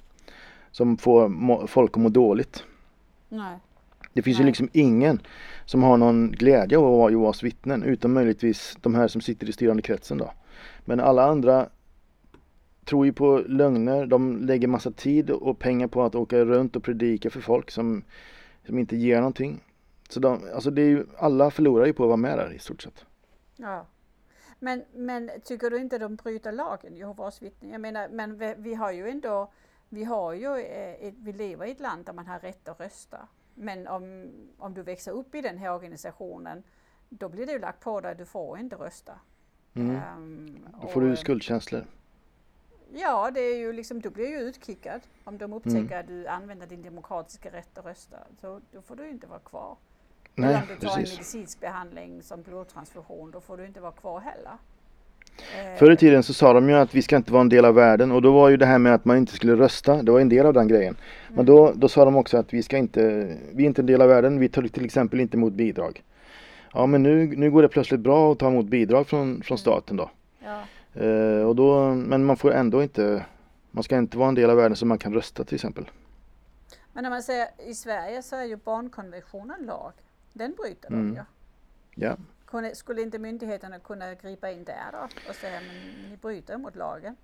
[0.73, 2.64] som får folk att må dåligt.
[3.29, 3.59] Nej.
[4.12, 4.51] Det finns ju Nej.
[4.51, 5.20] liksom ingen
[5.64, 9.49] som har någon glädje av att vara Jehovas vittnen utom möjligtvis de här som sitter
[9.49, 10.33] i styrande kretsen då.
[10.85, 11.68] Men alla andra
[12.85, 14.07] tror ju på lögner.
[14.07, 18.05] De lägger massa tid och pengar på att åka runt och predika för folk som,
[18.66, 19.61] som inte ger någonting.
[20.09, 22.59] Så de, alltså det är ju, alla förlorar ju på att vara med där i
[22.59, 23.05] stort sett.
[23.57, 23.87] Ja.
[24.59, 27.70] Men, men tycker du inte de bryter lagen, Jehovas vittnen?
[27.70, 29.53] Jag menar, men vi, vi har ju ändå,
[29.93, 32.80] vi har ju, eh, ett, vi lever i ett land där man har rätt att
[32.80, 33.28] rösta.
[33.55, 36.62] Men om, om du växer upp i den här organisationen,
[37.09, 39.12] då blir det ju lagt på dig, du får inte rösta.
[39.74, 40.01] Mm.
[40.16, 41.86] Um, Då får du skuldkänslor.
[42.95, 46.66] Ja, det är ju liksom, du blir ju utkickad om de upptäcker att du använder
[46.66, 48.18] din demokratiska rätt att rösta.
[48.40, 49.76] Så då får du inte vara kvar.
[50.36, 51.18] Eller Nej, om du tar en precis.
[51.18, 54.59] medicinsk behandling som blodtransfusion, då får du inte vara kvar heller.
[55.39, 57.64] Eh, Förr i tiden så sa de ju att vi ska inte vara en del
[57.64, 60.12] av världen och då var ju det här med att man inte skulle rösta, det
[60.12, 60.97] var en del av den grejen.
[61.35, 63.01] Men då, då sa de också att vi ska inte,
[63.53, 66.03] vi är inte en del av världen, vi tar till exempel inte emot bidrag.
[66.74, 69.97] Ja men nu, nu går det plötsligt bra att ta emot bidrag från, från staten
[69.97, 70.11] då.
[70.45, 70.61] Ja,
[70.95, 71.95] Eh, och då.
[71.95, 73.24] Men man får ändå inte,
[73.70, 75.85] man ska inte vara en del av världen så man kan rösta till exempel.
[76.93, 79.93] men när man säger i Sverige så är ju barnkonventionen lag.
[80.33, 81.14] Den bryter de Mm.
[81.14, 81.20] ju.
[81.95, 82.16] Ja,
[82.53, 84.98] Kunde, skulle inte myndigheterna kunna gripa in där då
[85.28, 87.16] och säga men ni bryter mot lagen?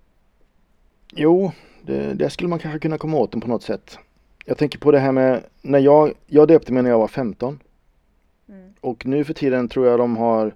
[1.11, 1.51] jo,
[1.81, 3.97] det, det skulle man kanske kunna komma åt dem på något sätt.
[4.45, 7.59] Jag tänker på det här med när jag, jag döpte mig när jag var 15
[8.49, 8.73] Mm.
[8.81, 10.55] och nu för tiden tror jag de har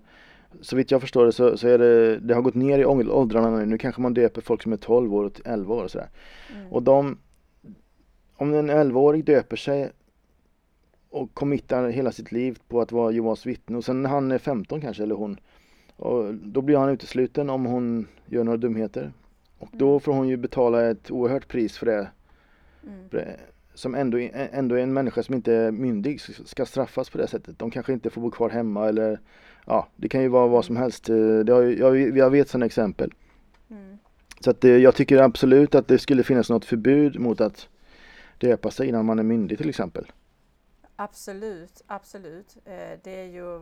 [0.61, 3.09] så vitt jag förstår det så, så är det, det har gått ner i åld-
[3.11, 3.65] åldrarna nu.
[3.65, 6.09] Nu kanske man döper folk som är 12 år och 11 år och sådär.
[6.55, 6.71] Mm.
[6.71, 7.17] Och de,
[8.35, 9.91] om en 11-årig döper sig
[11.13, 14.37] och committar hela sitt liv på att vara Jehovas vittne och sen när han är
[14.37, 15.37] 15 kanske eller hon
[15.97, 19.11] och då blir han utesluten om hon gör några dumheter.
[19.59, 19.99] Och då Mm.
[19.99, 22.07] får hon ju betala ett oerhört pris för det.
[22.87, 23.09] Mm.
[23.09, 23.35] För det
[23.73, 27.59] som ändå, ändå är en människa som inte är myndig ska straffas på det sättet.
[27.59, 29.19] De kanske inte får bo kvar hemma eller
[29.65, 31.05] ja, det kan ju vara vad som helst.
[31.45, 33.13] Det har, jag, jag vet sådana exempel.
[33.69, 33.97] Mm.
[34.39, 37.67] Så att eh, jag tycker absolut att det skulle finnas något förbud mot att
[38.37, 40.05] döpa sig innan man är myndig till exempel.
[41.03, 42.57] Absolut, absolut.
[42.65, 43.61] Eh, Det är ju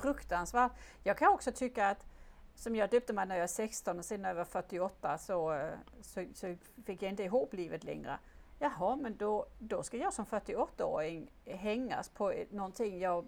[0.00, 0.72] fruktansvärt.
[1.02, 2.06] Jag kan också tycka att
[2.54, 5.52] som jag döpte mig när jag var 16 och sen när jag var 48 så,
[5.52, 5.68] eh,
[6.02, 8.18] så, så fick jag inte ihop livet längre.
[8.58, 13.24] Jaha, men då, då ska jag som 48-åring hängas på någonting jag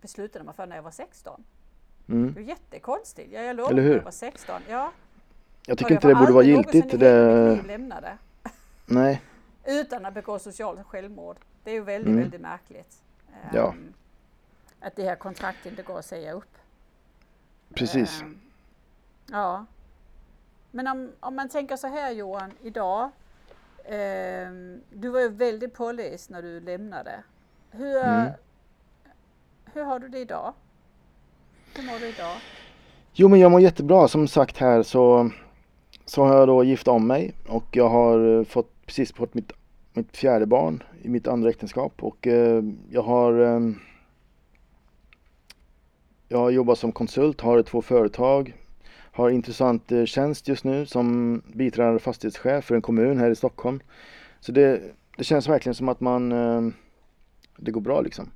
[0.00, 1.44] beslutade mig för när jag var 16.
[2.08, 2.34] Mm.
[2.34, 3.32] Det är jättekonstigt.
[3.32, 4.62] Ja, jag lovade Eller när jag var 16.
[4.68, 4.92] Ja,
[5.66, 6.84] Jag tycker inte det borde vara giltigt.
[6.92, 8.18] mitt Det, lämnade.
[8.86, 9.22] nej,
[9.64, 11.36] Utan att begå socialt självmord.
[11.68, 12.20] Det är ju väldigt, Mm.
[12.20, 13.02] väldigt märkligt.
[13.52, 13.68] Ja.
[13.68, 13.92] Ehm,
[14.80, 16.56] Att det här kontraktet inte går att säga upp.
[17.74, 18.22] precis.
[18.22, 18.38] Ehm,
[19.26, 19.64] Ja.
[20.70, 23.10] Men om, om man tänker så här Johan, idag.
[23.84, 27.22] ehm, du var ju väldigt påläst när du lämnade.
[27.70, 28.32] Hur, Mm.
[29.72, 30.54] hur har du det idag?
[31.74, 32.36] Hur mår du idag?
[33.12, 34.08] Jo men jag mår jättebra.
[34.08, 35.30] Som sagt här så,
[36.04, 39.52] så har jag då gift om mig och jag har eh, fått precis fått mitt,
[39.92, 43.60] mitt fjärde barn i mitt andra äktenskap och eh, jag har eh,
[46.28, 48.56] jag jobbar som konsult, har två företag,
[48.90, 53.80] har intressant eh, tjänst just nu som biträdande fastighetschef för en kommun här i Stockholm.
[54.40, 54.82] Så det,
[55.16, 56.28] det känns verkligen som att man
[57.56, 58.30] det går bra liksom.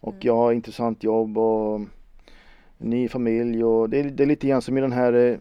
[0.00, 0.26] Och Mm.
[0.26, 1.80] jag har intressant jobb och
[2.78, 5.40] ny familj och det det är lite grann som i den här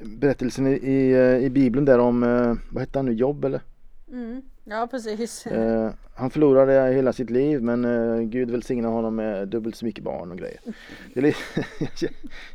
[0.00, 2.20] berättelsen i, i, i Bibeln där om,
[2.70, 3.60] vad hette han nu, Jobb eller?
[4.12, 4.42] Mm.
[4.64, 5.46] Ja precis.
[5.46, 10.04] Eh, han förlorade hela sitt liv men eh, Gud välsignade honom med dubbelt så mycket
[10.04, 10.60] barn och grejer.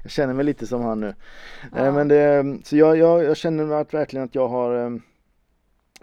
[0.04, 1.08] Jag känner mig lite som han nu.
[1.08, 1.16] Eh,
[1.86, 1.92] Ja.
[1.92, 4.92] men det, så jag, jag, jag känner att, verkligen att jag har eh,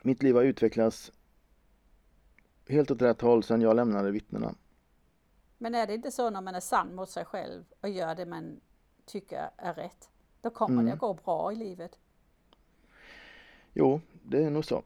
[0.03, 1.13] mitt liv har utvecklats
[2.69, 4.55] helt åt rätt håll sedan jag lämnade vittnena.
[5.59, 8.27] Men är det inte så när man är sann mot sig själv och gör det
[8.27, 8.61] man
[9.07, 10.09] tycker är rätt?
[10.41, 10.87] Då kommer Mm.
[10.87, 11.99] det att gå bra i livet.
[13.73, 14.83] Jo, det är nog så.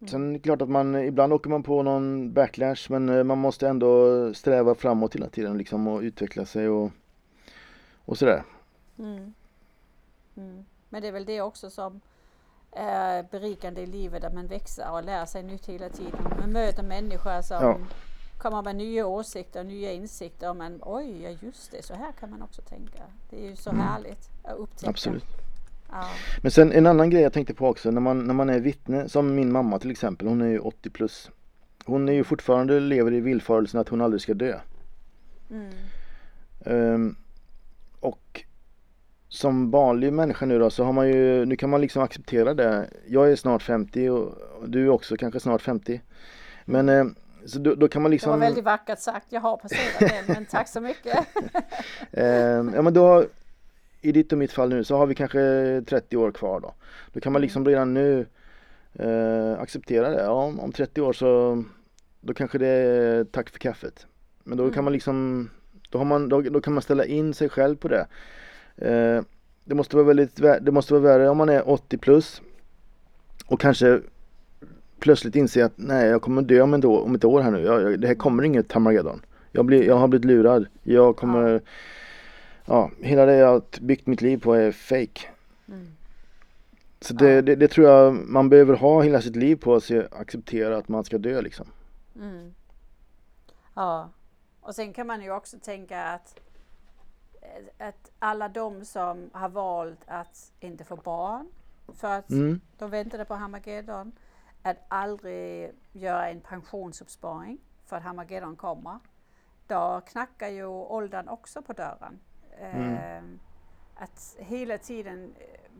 [0.00, 0.08] Mm.
[0.10, 3.38] Sen är det klart att man ibland åker man på någon backlash men eh, man
[3.38, 6.90] måste ändå sträva framåt hela tiden liksom och utveckla sig och,
[8.04, 8.44] och sådär.
[8.98, 9.34] Mm.
[10.36, 10.64] Mm.
[10.88, 12.00] Men det är väl det också som
[12.72, 16.20] är berikande i livet, att man växer och lär sig nytt hela tiden.
[16.40, 17.78] Man möter människor som Ja.
[18.38, 22.12] kommer med nya åsikter och nya insikter och man, oj, ja just det, så här
[22.12, 23.02] kan man också tänka.
[23.30, 24.86] Det är ju så härligt att upptäcka.
[24.86, 24.90] Mm.
[24.90, 25.24] Absolut.
[25.90, 26.08] Ja.
[26.42, 29.08] Men sen en annan grej jag tänkte på också när man, när man är vittne,
[29.08, 31.30] som min mamma till exempel, hon är ju 80 plus.
[31.84, 34.60] Hon är ju fortfarande lever i villfarelsen att hon aldrig ska dö.
[35.50, 35.72] Mm.
[36.64, 37.16] Ehm,
[38.00, 38.44] och
[39.28, 42.90] som vanlig människa nu då så har man ju, nu kan man liksom acceptera det.
[43.06, 44.34] Jag är snart 50 och
[44.66, 46.00] du är också kanske snart 50.
[46.64, 47.04] Men eh,
[47.46, 50.24] så då, då kan man Det liksom var väldigt vackert sagt, jag har passerat den,
[50.34, 51.18] men tack så mycket.
[52.12, 52.26] Eh,
[52.74, 53.24] ja men då
[54.00, 56.74] i ditt och mitt fall nu så har vi kanske 30 år kvar då.
[57.12, 58.26] Då kan man liksom redan nu
[58.94, 60.22] eh, acceptera det.
[60.22, 61.64] Ja, om, om 30 år så
[62.20, 64.06] då kanske det är tack för kaffet.
[64.44, 64.74] Men då Mm.
[64.74, 65.50] kan man liksom
[65.90, 68.06] då, har man, då, då kan man ställa in sig själv på det.
[68.76, 69.22] Eh,
[69.64, 72.42] det måste vara väldigt vä- det måste vara värre om man är 80 plus
[73.46, 74.00] och kanske
[75.00, 77.60] plötsligt inse att nej jag kommer dö om, då, om ett år här nu.
[77.62, 79.22] Jag, det här kommer inget Tamageddon.
[79.52, 80.66] Jag, blir, jag har blivit lurad.
[80.82, 81.60] Jag kommer
[82.68, 82.90] ja.
[83.00, 85.28] hela det jag byggt mitt liv på är fake.
[85.68, 85.86] Mm.
[87.00, 87.42] Så det, ja.
[87.42, 91.04] det, det, tror jag man behöver ha hela sitt liv på sig acceptera att man
[91.04, 91.66] ska dö liksom.
[92.16, 92.54] Mm.
[93.74, 94.10] Ja,
[94.60, 96.40] och sen kan man ju också tänka att,
[97.78, 101.48] att alla de som har valt att inte få barn
[101.94, 102.60] för att mm.
[102.78, 104.12] de väntade på Hamageddon,
[104.62, 108.98] att aldrig göra en pensionsuppsparing för att Hamageddon kommer.
[109.66, 112.18] Då knackar ju åldern också på dörren.
[112.60, 112.94] Mm.
[112.94, 113.22] Eh,
[113.94, 115.70] att hela tiden eh,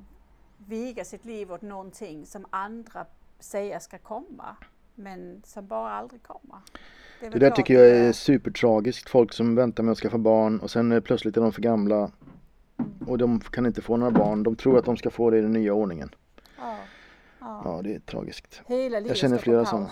[0.57, 3.07] viga sitt liv åt någonting som andra
[3.39, 4.57] säger ska komma
[4.95, 6.59] men som bara aldrig kommer.
[7.21, 9.09] Det, det där tycker jag är supertragiskt.
[9.11, 12.11] Folk som väntar med att skaffa barn och sen plötsligt är de för gamla
[13.07, 14.43] och de kan inte få några barn.
[14.43, 16.15] De tror att de ska få det i den nya ordningen.
[16.59, 16.77] Ja,
[17.41, 17.63] ja.
[17.65, 18.63] ja det är tragiskt.
[19.07, 19.91] Jag känner flera sådana.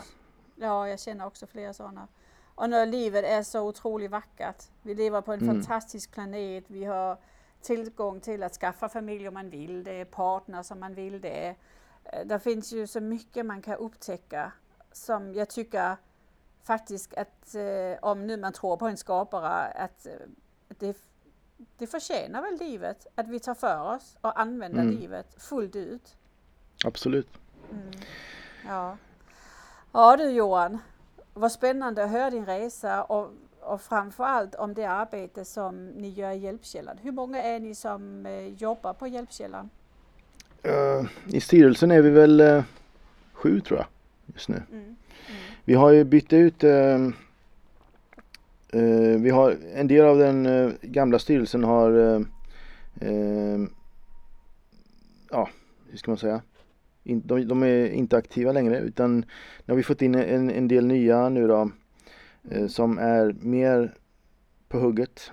[0.56, 2.08] Ja, jag känner också flera sådana.
[2.56, 4.64] Och när livet är så otroligt vackert.
[4.82, 5.54] Vi lever på en mm.
[5.54, 6.64] fantastisk planet.
[6.66, 7.18] Vi har
[7.62, 11.54] tillgång till att skaffa familj om man vill det, partner som man vill det.
[12.04, 14.52] Eh, det finns ju så mycket man kan upptäcka
[14.92, 15.96] som jag tycker
[16.62, 20.12] faktiskt att eh, om nu man tror på en skapare att, eh,
[20.68, 20.96] det,
[21.78, 24.96] det förtjänar väl livet att vi tar för oss och använder mm.
[24.96, 26.16] livet fullt ut.
[26.84, 27.28] Absolut.
[27.70, 27.90] Mm.
[28.66, 28.96] Ja.
[29.92, 30.78] ja du Johan,
[31.36, 33.30] vad spännande att höra din resa och,
[33.60, 36.98] och framförallt om det arbete som ni gör i Hjälpkällan.
[37.02, 39.70] Hur många är ni som eh, jobbar på Hjälpkällan?
[40.66, 42.62] Uh, I styrelsen är vi väl uh,
[43.32, 43.86] sju tror jag
[44.34, 44.62] just nu.
[44.72, 44.84] Mm.
[44.84, 44.96] Mm.
[45.64, 47.10] Vi har ju bytt ut uh,
[49.18, 51.90] vi har en del av den gamla styrelsen har
[55.30, 55.48] ja,
[55.90, 56.40] hur ska man säga?
[57.06, 59.16] De, de är inte aktiva längre utan
[59.64, 61.70] nu har vi fått in en, en del nya nu då
[62.68, 63.94] som är mer
[64.68, 65.30] på hugget.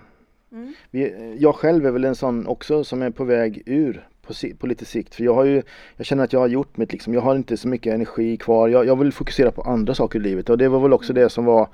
[0.51, 0.73] Mm.
[0.91, 4.67] Vi, jag själv är väl en sån också som är på väg ur på, på,
[4.67, 5.15] lite sikt.
[5.15, 5.61] För jag har ju,
[5.97, 7.13] jag känner att jag har gjort mitt liksom.
[7.13, 8.67] Jag har inte så mycket energi kvar.
[8.67, 11.29] Jag, jag vill fokusera på andra saker i livet och det var väl också det
[11.29, 11.69] som var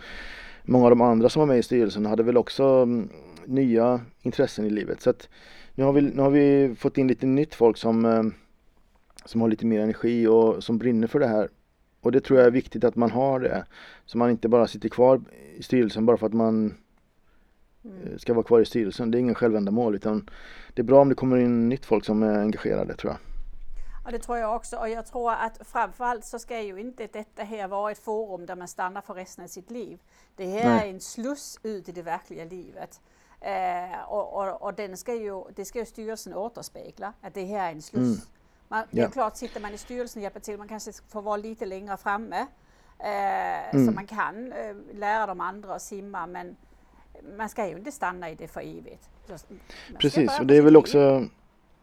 [0.69, 3.09] Många av de andra som var med i styrelsen hade väl också mm,
[3.45, 5.01] nya intressen i livet.
[5.01, 5.29] Så att
[5.75, 8.23] nu har vi, nu har vi fått in lite nytt folk som, eh,
[9.29, 11.49] som har lite mer energi och som brinner för det här.
[12.01, 13.65] Och det tror jag är viktigt att man har det.
[14.05, 15.21] Så man inte bara sitter kvar
[15.55, 16.77] i styrelsen bara för att man
[17.85, 18.19] mm.
[18.19, 19.11] ska vara kvar i styrelsen.
[19.11, 20.29] Det är ingen självändamål utan
[20.73, 23.19] det är bra om det kommer in nytt folk som är engagerade tror jag.
[24.05, 27.43] Ja, det tror jag också och jag tror att framförallt så ska ju inte detta
[27.43, 29.99] här vara ett forum där man stannar för resten av sitt liv.
[30.35, 30.89] Det här Nej.
[30.89, 33.01] är en sluss ut i det verkliga livet.
[33.41, 37.67] Eh, och, och, och, den ska ju, det ska ju styrelsen återspegla, att det här
[37.67, 38.17] är en sluss.
[38.17, 38.38] Mm.
[38.71, 39.09] Man, det är ja.
[39.09, 42.47] klart, sitter man i styrelsen och hjälper till, man kanske får vara lite längre framme.
[42.99, 43.85] Eh, mm.
[43.85, 46.55] Så man kan eh, lära de andra att simma men
[47.37, 49.09] man ska ju inte stanna i det för evigt.
[49.97, 51.27] Precis, och det är väl också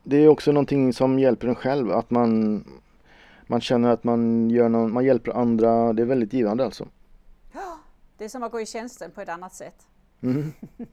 [0.03, 2.64] det är också någonting som hjälper en själv att man
[3.47, 5.93] man känner att man gör någon, man hjälper andra.
[5.93, 6.89] Det är väldigt givande alltså.
[7.53, 7.78] Ja,
[8.18, 9.87] det är som att gå i tjänsten på ett annat sätt.
[10.20, 10.53] Mm.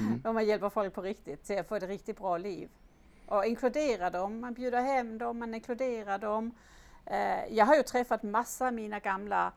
[0.00, 0.20] Mm.
[0.24, 2.68] Om man hjälper folk på riktigt till att få ett riktigt bra liv.
[3.26, 6.52] Och inkludera dem, man bjuder hem dem, man inkluderar dem.
[7.06, 9.52] Eh, jag har ju träffat massa av mina gamla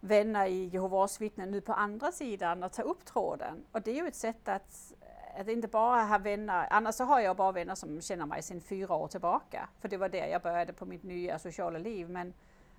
[0.00, 3.64] vänner i Jehovas vittnen nu på andra sidan och ta upp tråden.
[3.72, 4.92] Och det är ju ett sätt att,
[5.36, 8.60] att inte bara ha vänner, annars så har jag bara vänner som känner mig sedan
[8.60, 9.68] fyra år tillbaka.
[9.80, 12.10] För det var där jag började på mitt nya sociala liv.
[12.10, 12.34] Men,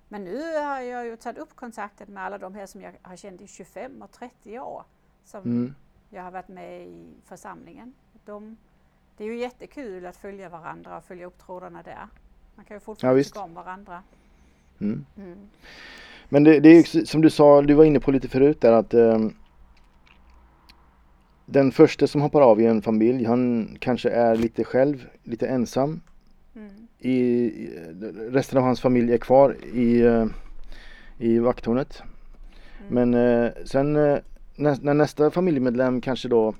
[0.08, 3.16] men nu har jag ju tagit upp kontakten med alla de här som jag har
[3.16, 4.84] känt i 25 och 30 år.
[5.24, 5.74] Som mm.
[6.10, 7.94] jag har varit med i församlingen.
[8.24, 8.56] De,
[9.16, 12.08] det är ju jättekul att följa varandra och följa upp trådarna där.
[12.54, 14.02] Man kan ju fortfarande ja, tycka om varandra.
[14.80, 15.04] Mm.
[15.16, 15.38] Mm.
[16.28, 18.94] Men det, det är som du sa, du var inne på lite förut där att
[18.94, 19.34] um,
[21.46, 26.00] den första som hoppar av i en familj, han kanske är lite själv, lite ensam.
[26.56, 26.70] Mm.
[26.98, 27.50] I,
[28.30, 30.26] resten av hans familj är kvar i, uh,
[31.18, 32.02] i vakttornet.
[32.80, 33.10] Mm.
[33.10, 36.54] Men uh, sen nä, när nästa familjemedlem kanske då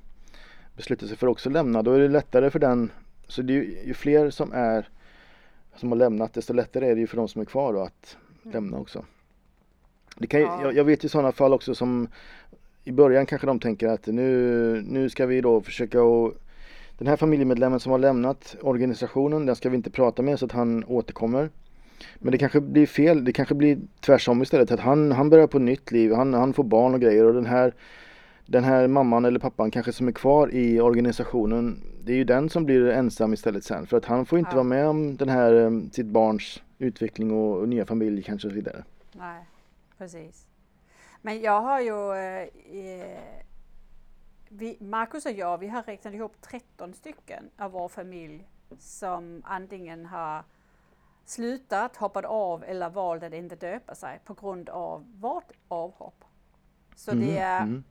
[0.76, 2.90] beslutar sig för att också lämna, då är det lättare för den.
[3.28, 4.88] Så det är ju, ju fler som är
[5.76, 8.16] som har lämnat, desto lättare är det ju för de som är kvar då att
[8.42, 8.54] mm.
[8.54, 9.04] lämna också.
[10.16, 10.62] Det kan, ja.
[10.62, 12.08] jag, jag, vet ju sådana fall också som
[12.84, 16.34] i början kanske de tänker att nu, nu ska vi då försöka och
[16.98, 20.52] den här familjemedlemmen som har lämnat organisationen, den ska vi inte prata med så att
[20.52, 21.50] han återkommer.
[22.18, 24.70] Men det kanske blir fel, det kanske blir tvärsom istället.
[24.70, 27.46] Att han, han börjar på nytt liv, han, han får barn och grejer och den
[27.46, 27.74] här
[28.46, 32.50] den här mamman eller pappan kanske som är kvar i organisationen det är ju den
[32.50, 34.54] som blir ensam istället sen för att han får inte ja.
[34.54, 38.52] vara med om den här eh, sitt barns utveckling och, och nya familj kanske och
[38.52, 38.84] så vidare.
[39.12, 39.44] Nej,
[39.98, 40.46] precis.
[41.22, 42.48] Men jag har ju, eh,
[44.48, 50.06] vi, Marcus och jag, vi har räknat ihop 13 stycken av vår familj som antingen
[50.06, 50.44] har
[51.24, 56.24] slutat, hoppat av eller valt att inte döpa sig på grund av vårt avhopp.
[56.96, 57.84] Så mm, det är, mm.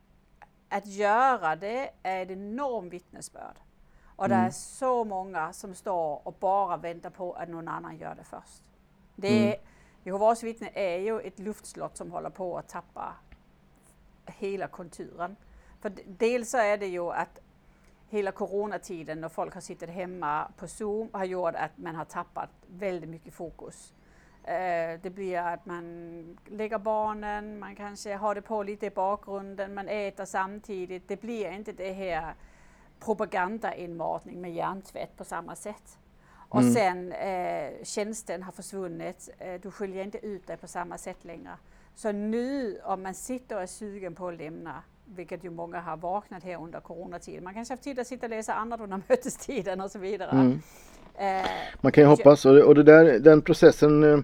[0.74, 3.56] Att göra det är ett enormt vittnesbörd.
[4.16, 4.38] Och mm.
[4.38, 8.24] det är så många som står och bara väntar på att någon annan gör det
[8.24, 8.62] först.
[9.16, 9.60] Det mm.
[10.04, 13.14] Jehovas vittne är ju ett luftslott som håller på att tappa
[14.26, 15.36] hela konturen.
[15.82, 17.40] För dels så är det ju att
[18.10, 22.50] hela coronatiden när folk har suttit hemma på Zoom har gjort att man har tappat
[22.68, 23.94] väldigt mycket fokus.
[24.44, 29.74] Eh, det blir att man lägger barnen, man kanske har det på lite i bakgrunden,
[29.74, 31.08] man äter samtidigt.
[31.08, 32.34] Det blir inte det här
[33.00, 35.98] propagandainmatning med hjärntvätt på samma sätt.
[36.50, 36.74] Och mm.
[36.74, 41.58] sen eh, tjänsten har försvunnit, eh, du skiljer inte ut dig på samma sätt längre.
[41.96, 45.98] Så nu om man sitter och är sugen på att lämna, vilket ju många har
[45.98, 49.82] vaknat här under coronatiden, man kanske har tid att sitta och läsa annat under mötestiden
[49.82, 50.32] och så vidare.
[50.32, 50.62] Mm.
[51.20, 51.50] Eh,
[51.82, 54.20] man kan ju hoppas och, det där, den processen eh,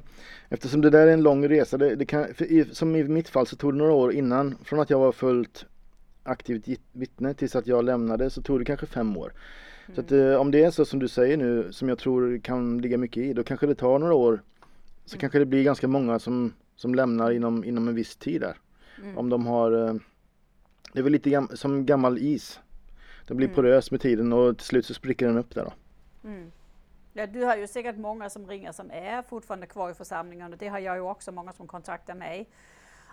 [0.51, 3.47] Eftersom det där är en lång resa, det, det kan, i, som i mitt fall
[3.47, 5.65] så tog det några år innan från att jag var fullt
[6.23, 9.33] aktivt vittne tills att jag lämnade så tog det kanske fem år.
[9.85, 9.95] Mm.
[9.95, 12.77] Så att, eh, om det är så som du säger nu som jag tror kan
[12.77, 14.41] ligga mycket i då kanske det tar några år.
[15.05, 15.19] Så mm.
[15.19, 18.57] kanske det blir ganska många som, som lämnar inom, inom en viss tid där.
[19.03, 19.17] Mm.
[19.17, 19.71] Om de har
[20.93, 22.59] Det är väl lite gam, som gammal is.
[23.27, 23.55] Den blir mm.
[23.55, 25.73] porös med tiden och till slut så spricker den upp där då.
[27.13, 30.59] Ja, du har ju säkert många som ringer som är fortfarande kvar i församlingen och
[30.59, 32.49] det har jag ju också, många som kontaktar mig.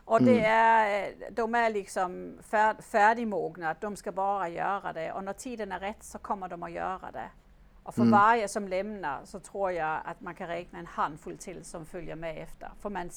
[0.04, 0.50] Och det mm.
[0.50, 5.80] är, de är liksom färd, färdigmogna, de ska bara göra det och när tiden är
[5.80, 7.30] rätt så kommer de att göra det.
[7.82, 8.12] Och för mm.
[8.12, 12.16] varje som lämnar så tror jag att man kan räkna en handfull till som följer
[12.16, 12.70] med efter.
[12.80, 13.10] För man,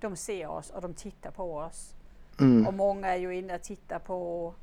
[0.00, 1.94] de ser oss och de tittar på oss.
[2.40, 2.66] Mm.
[2.66, 4.54] Och många är ju inne och tittar på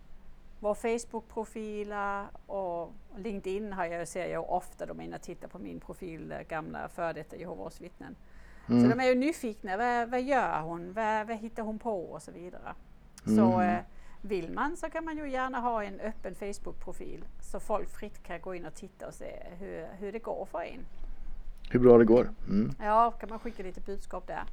[0.60, 5.80] vår Facebook-profiler och LinkedIn har jag, ser jag ofta de inne och tittar på min
[5.80, 8.16] profil, gamla före detta Jehovas vittnen.
[8.70, 8.84] Mm.
[8.84, 9.78] Så de är ju nyfikna.
[9.78, 10.94] Vad, vad gör hon?
[10.94, 12.02] Vad, vad hittar hon på?
[12.02, 12.74] Och så vidare.
[13.28, 13.38] Mm.
[13.38, 13.78] Så eh,
[14.22, 18.42] vill man så kan man ju gärna ha en öppen Facebook-profil så folk fritt kan
[18.42, 20.86] gå in och titta och se hur, hur det går för en.
[21.70, 22.30] Hur bra det går.
[22.48, 22.72] Mm.
[22.82, 24.44] Ja, kan man skicka lite budskap där.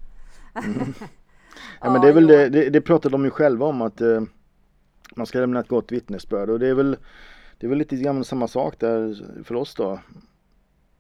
[0.65, 0.95] Mm.
[1.81, 4.23] ja, men det är väl det, det, det pratade de ju själva om att eh,
[5.17, 6.97] man ska lämna ett gott vittnesbörd och det är väl
[7.59, 10.01] det är väl lite grann samma sak där för oss då.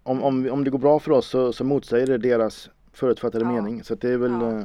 [0.02, 3.52] Om, om, om det går bra för oss så, så motsäger det deras förutfattade ja.
[3.52, 3.84] mening.
[3.84, 4.58] Så det är väl ja.
[4.58, 4.64] äh,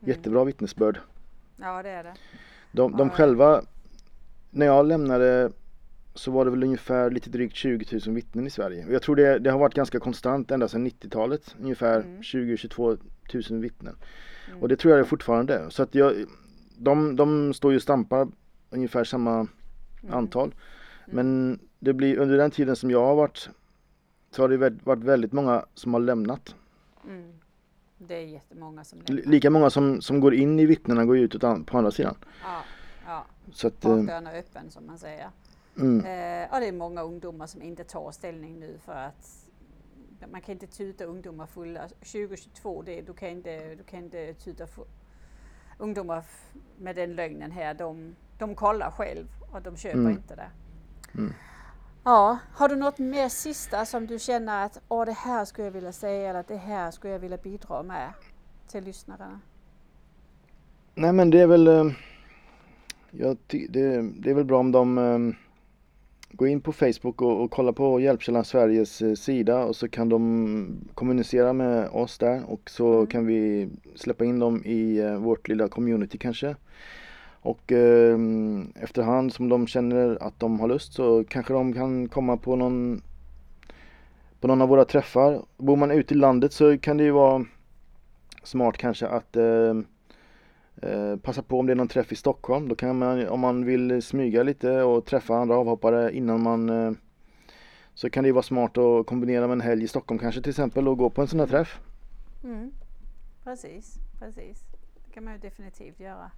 [0.00, 0.98] jättebra vittnesbörd.
[1.56, 2.14] Ja det är det.
[2.72, 3.62] De, de själva,
[4.50, 5.52] när jag lämnade
[6.14, 8.86] så var det väl ungefär lite drygt 20 000 vittnen i Sverige.
[8.90, 11.56] Jag tror det, det har varit ganska konstant ända sedan 90-talet.
[11.60, 12.20] Ungefär mm.
[12.20, 12.98] 20-22
[13.50, 13.96] 000 vittnen.
[14.48, 14.62] Mm.
[14.62, 15.70] Och det tror jag det är fortfarande.
[15.70, 16.14] Så att jag,
[16.76, 18.28] de, de står ju och stampar
[18.72, 19.48] ungefär samma mm.
[20.14, 20.54] antal.
[21.04, 21.16] Mm.
[21.16, 23.48] Men det blir under den tiden som jag har varit
[24.30, 26.54] så har det varit väldigt många som har lämnat.
[27.08, 27.32] Mm.
[27.98, 29.22] Det är jättemånga som lämnar.
[29.24, 32.14] Lika många som, som går in i vittnena går ut på andra sidan.
[32.42, 32.62] Ja,
[33.06, 33.24] ja.
[33.52, 35.30] Så att, bakdörren är öppen som man säger.
[35.76, 35.96] Mm.
[35.96, 39.48] Eh, och det är många ungdomar som inte tar ställning nu för att
[40.30, 41.88] man kan inte tuta ungdomar fulla.
[41.88, 44.66] 2022, det, du, kan inte, du kan inte tuta
[45.78, 46.24] ungdomar
[46.78, 47.74] med den lögnen här.
[47.74, 50.12] De, de kollar själv och de köper mm.
[50.12, 50.50] inte det.
[51.14, 51.32] Mm.
[52.04, 55.72] Ja, har du något mer sista som du känner att Åh, det här skulle jag
[55.72, 58.12] vilja säga eller det här skulle jag vilja bidra med
[58.68, 59.40] till lyssnarna?
[60.94, 61.84] Nej men det är väl eh,
[63.10, 65.34] ja, det, det, är väl bra om de um,
[66.30, 70.08] går in på Facebook och, och kollar på Hjälpkällan Sveriges uh, sida och så kan
[70.08, 73.06] de kommunicera med oss där och så mm.
[73.06, 76.56] kan vi släppa in dem i vårt lilla community kanske.
[77.42, 78.18] Och eh,
[78.74, 83.02] efterhand som de känner att de har lust så kanske de kan komma på någon
[84.40, 85.42] på någon av våra träffar.
[85.56, 87.44] Bor man ute i landet så kan det ju vara
[88.42, 89.76] smart kanske att eh,
[90.82, 92.68] eh, passa på om det är någon träff i Stockholm.
[92.68, 96.92] Då kan man, om man vill smyga lite och träffa andra avhoppare innan man eh,
[97.94, 100.88] så kan det vara smart att kombinera med en helg i Stockholm kanske till exempel
[100.88, 101.78] och gå på en sån här träff.
[102.44, 102.72] Mm.
[103.44, 104.64] Precis, precis.
[105.06, 106.30] Det kan man ju definitivt göra.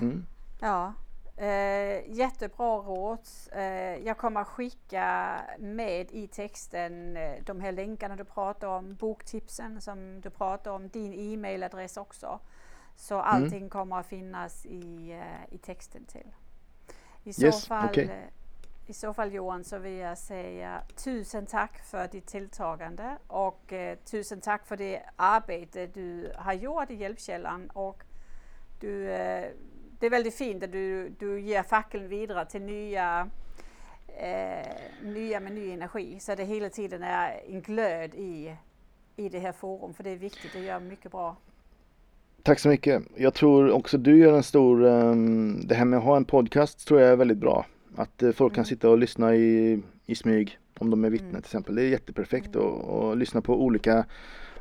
[0.00, 0.26] Mm.
[0.60, 0.92] Ja,
[1.36, 3.18] eh, jättebra råd.
[3.52, 9.80] Eh, jag kommer skicka med i texten eh, de här länkarna du pratar om, boktipsen
[9.80, 12.40] som du pratar om, din e-mailadress också.
[12.96, 13.26] Så mm.
[13.26, 13.70] allting mm.
[13.70, 16.34] kommer att finnas i, uh, i texten till.
[17.24, 18.04] I så yes, fall okay.
[18.04, 18.10] uh,
[18.86, 23.98] i så fall Johan så vill jag säga tusen tack för ditt tilltagande och eh,
[23.98, 28.04] tusen tack för det arbete du har gjort i Hjälpkällan och
[28.82, 29.44] du, eh,
[29.98, 33.30] det är väldigt fint att du, du ger fackeln vidare till nya
[34.06, 34.66] eh,
[35.02, 38.56] nya med ny energi så det hela tiden är en glöd i,
[39.16, 41.36] i det här forum för det är viktigt att göra mycket bra.
[42.42, 43.02] Tack så mycket.
[43.16, 46.86] Jag tror också du gör en stor, um, det här med att ha en podcast
[46.86, 47.66] tror jag är väldigt bra.
[47.96, 48.54] Att uh, folk mm.
[48.54, 51.42] kan sitta och lyssna i, i smyg om de är vittnen mm.
[51.42, 51.74] till exempel.
[51.74, 52.66] Det är jätteperfekt mm.
[52.66, 54.04] och, och lyssna på olika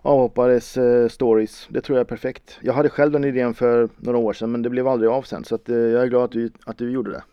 [0.02, 1.68] avhoppares uh, stories.
[1.69, 2.60] Det tror jag är perfekt.
[2.61, 5.44] Jag hade själv den idén för några år sedan men det blev aldrig av sen
[5.44, 7.23] så att, uh, jag är glad att du, att du gjorde det.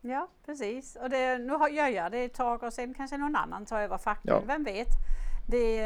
[0.00, 3.66] Ja precis och det, nu gör jag det ett tag och sen kanske någon annan
[3.66, 4.42] tar över fackeln, ja.
[4.46, 4.88] vem vet.
[5.48, 5.80] Det,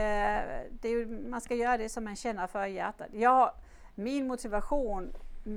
[0.71, 3.09] det, man ska göra det som man känner för i hjärtat.
[3.13, 3.51] Jag,
[3.95, 5.13] min motivation,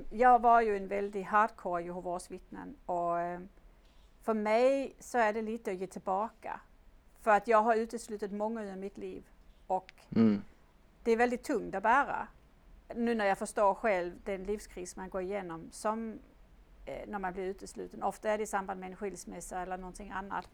[0.09, 3.39] jag var ju en väldigt hardcore Jehovas vittnen och eh,
[4.23, 6.59] för mig så är det lite att ge tillbaka.
[7.21, 9.23] För att jag har uteslutit många ur mitt liv
[9.67, 10.41] och mm.
[11.05, 12.27] Det är väldigt tungt att bära.
[12.95, 16.19] Nu när jag förstår själv den livskris man går igenom som
[16.85, 18.03] eh, när man blir utesluten.
[18.03, 20.49] Ofta är det i samband med en skilsmässa eller någonting annat.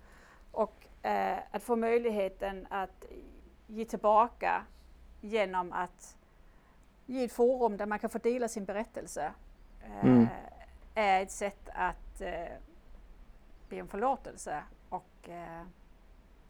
[0.52, 3.06] Och eh, att få möjligheten att
[3.68, 4.64] ge tillbaka
[5.22, 6.18] genom att
[7.06, 9.32] ge ett forum där man kan få dela sin berättelse
[9.84, 10.28] eh, mm.
[10.96, 12.58] är ett sätt att eh,
[13.70, 15.64] be om förlåtelse och, eh,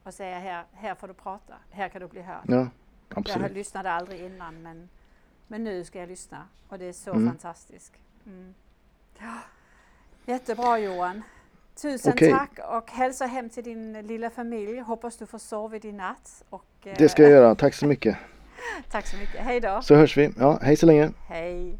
[0.04, 2.46] och säga här, här får du prata, här kan du bli hörd.
[2.48, 2.68] Ja,
[3.16, 3.42] absolut.
[3.42, 4.90] Jag lyssnade aldrig innan men,
[5.48, 7.28] men nu ska jag lyssna och det är så mm.
[7.28, 7.94] fantastiskt.
[8.26, 8.54] Mm.
[9.20, 9.38] Ja.
[10.26, 11.22] Jättebra Johan.
[11.82, 12.32] Tusen okay.
[12.32, 14.80] tack och hälsa hem till din lilla familj.
[14.80, 16.44] Hoppas du får sova i natt.
[16.50, 16.66] Och,
[16.98, 17.56] det ska jag göra.
[17.66, 18.18] Tack så mycket.
[18.92, 19.42] Tack så mycket.
[19.42, 19.82] Hej då.
[19.82, 20.34] Så hörs vi.
[20.38, 21.12] Ja, hej så länge.
[21.28, 21.80] Hej.